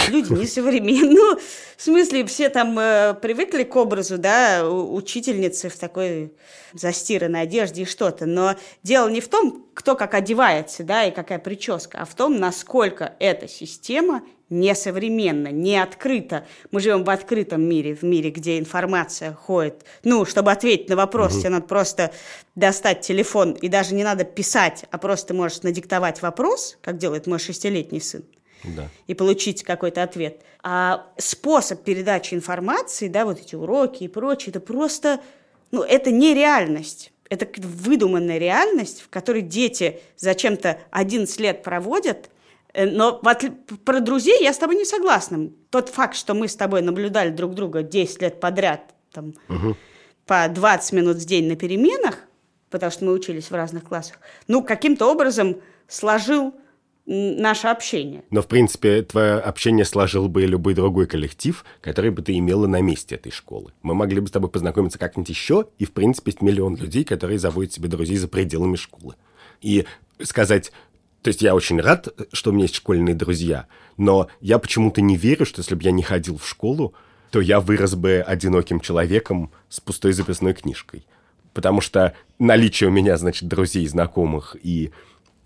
[0.08, 1.10] Люди несовременные.
[1.10, 1.38] Ну,
[1.76, 6.32] в смысле, все там э, привыкли к образу, да, учительницы в такой
[6.74, 8.26] застиранной одежде и что-то.
[8.26, 12.38] Но дело не в том, кто как одевается, да, и какая прическа, а в том,
[12.38, 16.46] насколько эта система несовременно, не открыта.
[16.70, 19.84] Мы живем в открытом мире, в мире, где информация ходит.
[20.04, 21.40] Ну, чтобы ответить на вопрос, угу.
[21.40, 22.12] тебе надо просто
[22.54, 27.38] достать телефон, и даже не надо писать, а просто можешь надиктовать вопрос, как делает мой
[27.38, 28.24] шестилетний сын,
[28.64, 28.88] да.
[29.06, 30.42] и получить какой-то ответ.
[30.62, 35.20] А способ передачи информации, да, вот эти уроки и прочее, это просто,
[35.70, 37.12] ну, это не реальность.
[37.30, 42.30] Это выдуманная реальность, в которой дети зачем-то 11 лет проводят–
[42.78, 43.20] Э, но
[43.84, 45.50] про друзей я с тобой не согласна.
[45.70, 49.76] Тот факт, что мы с тобой наблюдали друг друга 10 лет подряд, там, угу.
[50.26, 52.18] по 20 минут в день на переменах,
[52.70, 56.54] потому что мы учились в разных классах, ну, каким-то образом сложил
[57.08, 58.22] наше общение.
[58.30, 62.82] Но, в принципе, твое общение сложил бы любой другой коллектив, который бы ты имела на
[62.82, 63.72] месте этой школы.
[63.82, 67.38] Мы могли бы с тобой познакомиться как-нибудь еще, и, в принципе, есть миллион людей, которые
[67.38, 69.14] заводят себе друзей за пределами школы.
[69.62, 69.86] И
[70.22, 70.70] сказать,
[71.22, 75.16] то есть я очень рад, что у меня есть школьные друзья, но я почему-то не
[75.16, 76.92] верю, что если бы я не ходил в школу,
[77.30, 81.06] то я вырос бы одиноким человеком с пустой записной книжкой.
[81.54, 84.92] Потому что наличие у меня, значит, друзей, знакомых и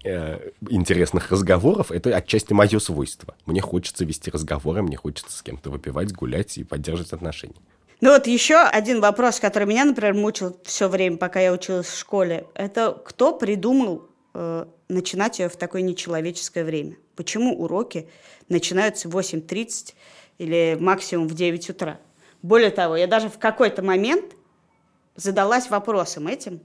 [0.05, 3.35] интересных разговоров– это отчасти мое свойство.
[3.47, 7.55] Мне хочется вести разговоры, мне хочется с кем-то выпивать, гулять и поддерживать отношения.
[8.01, 11.97] Ну вот еще один вопрос, который меня, например, мучил все время, пока я училась в
[11.97, 12.47] школе.
[12.55, 16.97] Это кто придумал э, начинать ее в такое нечеловеческое время?
[17.15, 18.09] Почему уроки
[18.49, 19.95] начинаются в 8.30
[20.39, 22.01] или максимум в 9 утра?
[22.43, 24.35] Более того, я даже в какой-то момент
[25.15, 26.61] задалась вопросом этим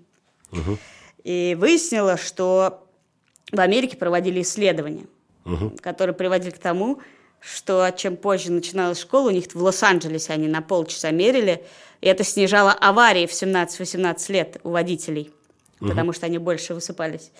[0.51, 0.79] угу.
[1.23, 2.86] и выяснила, что
[3.51, 5.05] в Америке проводили исследования,
[5.45, 5.73] угу.
[5.81, 6.99] которые приводили к тому,
[7.39, 11.63] что чем позже начиналась школа, у них в Лос-Анджелесе они на полчаса мерили,
[12.01, 15.31] и это снижало аварии в 17-18 лет у водителей,
[15.79, 15.89] угу.
[15.89, 17.31] потому что они больше высыпались.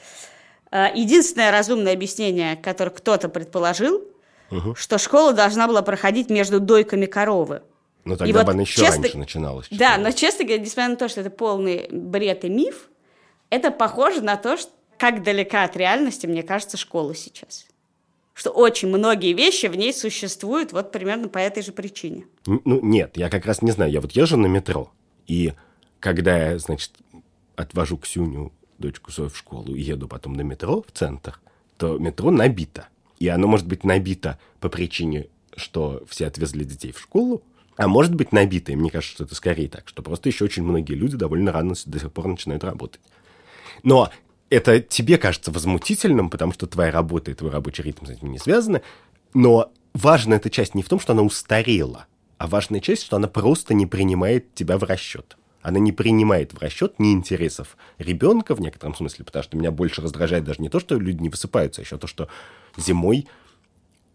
[0.72, 4.04] Э, единственное разумное объяснение, которое кто-то предположил,
[4.52, 4.76] угу.
[4.76, 7.62] что школа должна была проходить между дойками коровы.
[8.06, 9.68] Но тогда и бы вот она еще честно, раньше начиналась.
[9.70, 12.90] Да, но честно говоря, несмотря на то, что это полный бред и миф,
[13.50, 17.68] это похоже на то, что как далека от реальности, мне кажется, школа сейчас.
[18.34, 22.26] Что очень многие вещи в ней существуют вот примерно по этой же причине.
[22.46, 23.92] Ну, нет, я как раз не знаю.
[23.92, 24.92] Я вот езжу на метро,
[25.26, 25.54] и
[26.00, 26.92] когда я, значит,
[27.56, 31.40] отвожу Ксюню дочку свою в школу и еду потом на метро в центр,
[31.78, 32.88] то метро набито.
[33.20, 37.42] И оно может быть набито по причине, что все отвезли детей в школу,
[37.76, 40.64] а может быть набито, и мне кажется, что это скорее так, что просто еще очень
[40.64, 43.02] многие люди довольно рано до сих пор начинают работать.
[43.84, 44.12] Но
[44.50, 48.40] это тебе кажется возмутительным, потому что твоя работа и твой рабочий ритм с этим не
[48.40, 48.82] связаны,
[49.34, 53.28] но важная эта часть не в том, что она устарела, а важная часть, что она
[53.28, 55.38] просто не принимает тебя в расчет.
[55.62, 60.02] Она не принимает в расчет ни интересов ребенка в некотором смысле, потому что меня больше
[60.02, 62.30] раздражает даже не то, что люди не высыпаются, а еще то, что
[62.78, 63.28] зимой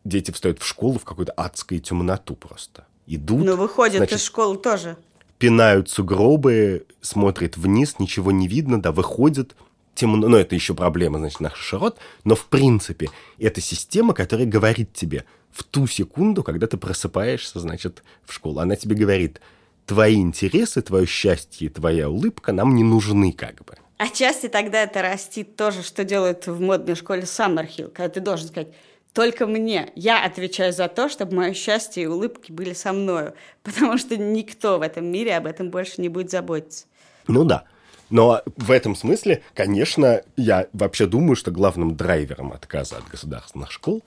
[0.04, 2.86] дети встают в школу в какую-то адскую темноту просто.
[3.06, 3.44] Идут.
[3.44, 4.96] Ну, выходят значит, из школы тоже.
[5.38, 9.54] Пинают сугробы, смотрят вниз, ничего не видно, да, выходят,
[9.94, 14.92] темно, ну, это еще проблема, значит, наш широт, но, в принципе, это система, которая говорит
[14.92, 18.60] тебе в ту секунду, когда ты просыпаешься, значит, в школу.
[18.60, 19.40] Она тебе говорит,
[19.86, 23.74] твои интересы, твое счастье, твоя улыбка нам не нужны как бы.
[23.98, 28.68] Отчасти тогда это растит тоже, что делают в модной школе Саммерхилл, когда ты должен сказать,
[29.12, 29.92] только мне.
[29.94, 34.78] Я отвечаю за то, чтобы мое счастье и улыбки были со мною, потому что никто
[34.78, 36.86] в этом мире об этом больше не будет заботиться.
[37.28, 37.64] Ну да.
[38.12, 44.04] Но в этом смысле, конечно, я вообще думаю, что главным драйвером отказа от государственных школ,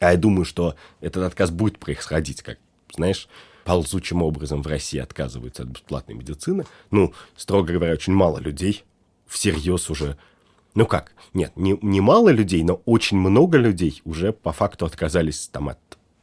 [0.00, 2.58] а я думаю, что этот отказ будет происходить, как,
[2.92, 3.28] знаешь,
[3.64, 6.66] ползучим образом в России отказываются от бесплатной медицины.
[6.90, 8.82] Ну, строго говоря, очень мало людей
[9.28, 10.18] всерьез уже...
[10.74, 11.12] Ну как?
[11.32, 15.78] Нет, не, не мало людей, но очень много людей уже по факту отказались там от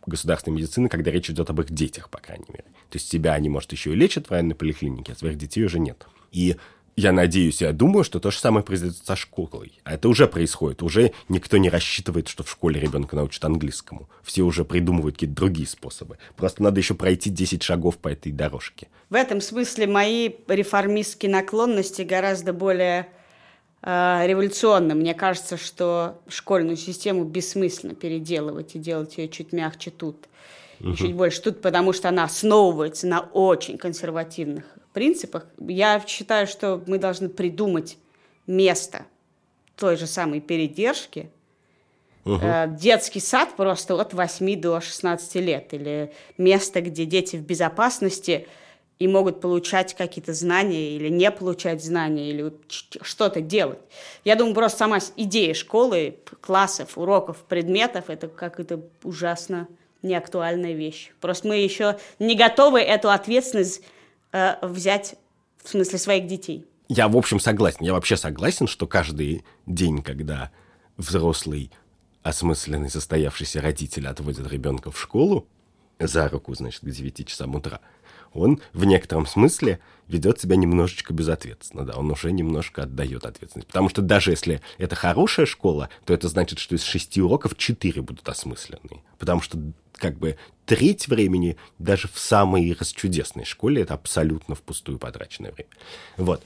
[0.05, 2.65] государственной медицины, когда речь идет об их детях, по крайней мере.
[2.89, 5.79] То есть себя они, может, еще и лечат в военной поликлинике, а своих детей уже
[5.79, 6.05] нет.
[6.33, 6.57] И
[6.95, 9.79] я надеюсь, я думаю, что то же самое произойдет со школой.
[9.83, 10.83] А это уже происходит.
[10.83, 14.09] Уже никто не рассчитывает, что в школе ребенка научат английскому.
[14.21, 16.17] Все уже придумывают какие-то другие способы.
[16.35, 18.89] Просто надо еще пройти 10 шагов по этой дорожке.
[19.09, 23.07] В этом смысле мои реформистские наклонности гораздо более
[23.81, 24.93] э, революционны.
[24.93, 30.27] Мне кажется, что школьную систему бессмысленно переделывать и делать ее чуть мягче тут.
[30.79, 30.95] Угу.
[30.95, 36.97] чуть больше тут, потому что она основывается на очень консервативных принципах, я считаю, что мы
[36.97, 37.97] должны придумать
[38.47, 39.05] место
[39.75, 41.29] той же самой передержки
[42.25, 42.39] Угу.
[42.79, 45.73] Детский сад просто от 8 до 16 лет.
[45.73, 48.47] Или место, где дети в безопасности
[48.99, 53.79] и могут получать какие-то знания или не получать знания, или что-то делать.
[54.23, 59.67] Я думаю, просто сама идея школы, классов, уроков, предметов– это как-то ужасно
[60.03, 61.11] неактуальная вещь.
[61.19, 63.81] Просто мы еще не готовы эту ответственность
[64.33, 65.15] э, взять
[65.63, 66.65] в смысле своих детей.
[66.89, 67.79] Я, в общем, согласен.
[67.81, 70.51] Я вообще согласен, что каждый день, когда
[70.97, 71.71] взрослый,
[72.21, 75.47] осмысленный, состоявшийся родитель отводит ребенка в школу
[75.99, 77.79] за руку, значит, к 9 часам утра,
[78.33, 83.67] он в некотором смысле ведет себя немножечко безответственно, да, он уже немножко отдает ответственность.
[83.67, 88.01] Потому что даже если это хорошая школа, то это значит, что из шести уроков четыре
[88.01, 89.01] будут осмысленные.
[89.17, 89.57] Потому что
[89.93, 95.69] как бы треть времени даже в самой расчудесной школе это абсолютно впустую потраченное время.
[96.17, 96.43] Вот.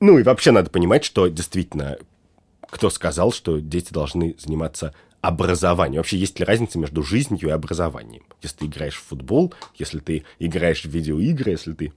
[0.00, 1.98] Ну и вообще надо понимать, что действительно,
[2.68, 4.94] кто сказал, что дети должны заниматься
[5.26, 6.00] образованием.
[6.00, 8.22] Вообще, есть ли разница между жизнью и образованием?
[8.42, 11.92] Если ты играешь в футбол, если ты играешь в видеоигры, если ты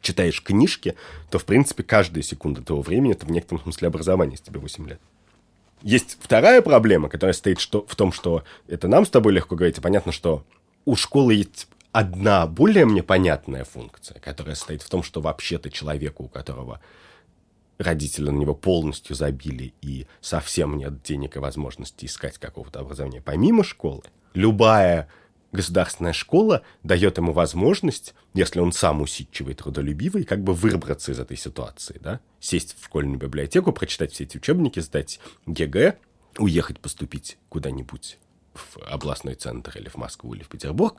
[0.00, 0.96] читаешь книжки,
[1.30, 4.88] то, в принципе, каждая секунда того времени это в некотором смысле образование, если тебе 8
[4.88, 5.00] лет.
[5.82, 9.76] Есть вторая проблема, которая стоит что, в том, что это нам с тобой легко говорить,
[9.76, 10.42] и понятно, что
[10.86, 16.24] у школы есть одна более мне понятная функция, которая стоит в том, что вообще-то человеку,
[16.24, 16.80] у которого
[17.80, 23.64] родители на него полностью забили и совсем нет денег и возможности искать какого-то образования помимо
[23.64, 24.02] школы,
[24.34, 25.08] любая
[25.52, 31.36] государственная школа дает ему возможность, если он сам усидчивый, трудолюбивый, как бы выбраться из этой
[31.36, 32.20] ситуации, да?
[32.38, 35.96] Сесть в школьную библиотеку, прочитать все эти учебники, сдать ЕГЭ,
[36.38, 38.18] уехать поступить куда-нибудь
[38.54, 40.96] в областной центр или в Москву или в Петербург.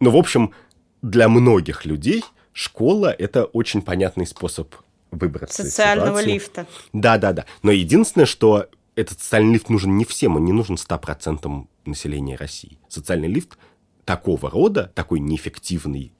[0.00, 0.54] Но, в общем,
[1.02, 4.74] для многих людей школа– это очень понятный способ
[5.14, 6.66] выбраться Социального из лифта.
[6.92, 7.46] Да-да-да.
[7.62, 12.78] Но единственное, что этот социальный лифт нужен не всем, он не нужен 100% населения России.
[12.88, 13.58] Социальный лифт
[14.04, 16.12] такого рода, такой неэффективный,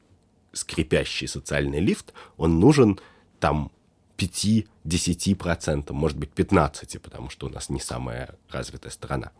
[0.53, 2.99] скрипящий социальный лифт, он нужен
[3.41, 3.71] там
[4.17, 9.33] 5-10%, может быть 15%, потому что у нас не самая развитая страна.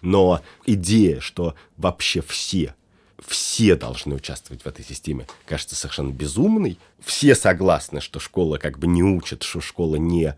[0.00, 2.74] Но идея, что вообще все
[3.26, 6.78] все должны участвовать в этой системе, кажется совершенно безумной.
[7.00, 10.36] Все согласны, что школа как бы не учит, что школа не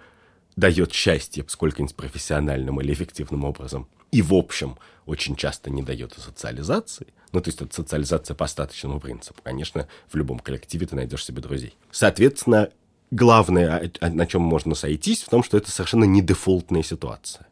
[0.57, 3.89] дает счастье сколько-нибудь профессиональным или эффективным образом.
[4.13, 4.77] И, в общем,
[5.07, 7.07] очень часто не дает социализации.
[7.33, 9.41] Ну, то есть это социализация по остаточному принципу.
[9.43, 11.77] Конечно, в любом коллективе ты найдешь себе друзей.
[11.93, 12.71] Соответственно,
[13.11, 17.47] главное, на чем можно сойтись, в том, что это совершенно не дефолтная ситуация.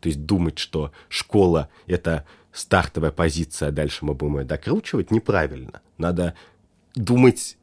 [0.00, 5.82] То есть думать, что школа— это стартовая позиция, а дальше мы будем ее докручивать, неправильно.
[5.98, 6.34] Надо
[6.94, 7.56] думать,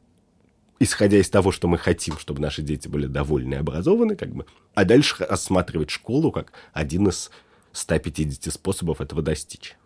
[0.78, 4.46] исходя из того, что мы хотим, чтобы наши дети были довольны и образованы, как бы,
[4.74, 7.30] а дальше рассматривать школу как один из
[7.72, 9.76] 150 способов этого достичь.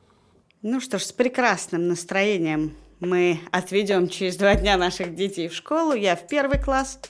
[0.63, 5.93] Ну что ж, с прекрасным настроением мы отведем через два дня наших детей в школу.
[5.93, 7.01] Я в первый класс.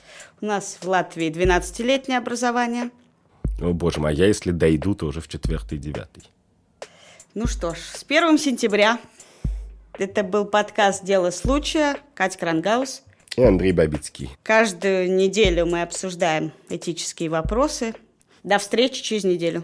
[0.41, 2.89] У нас в Латвии 12-летнее образование.
[3.61, 6.23] О, боже мой, а я, если дойду, то уже в четвертый и девятый.
[7.35, 8.99] Ну что ж, с 1 сентября
[9.97, 11.97] это был подкаст «Дело случая».
[12.13, 13.01] Катя Крангаус.
[13.35, 14.29] И Андрей Бабицкий.
[14.43, 17.95] Каждую неделю мы обсуждаем этические вопросы.
[18.43, 19.63] До встречи через неделю.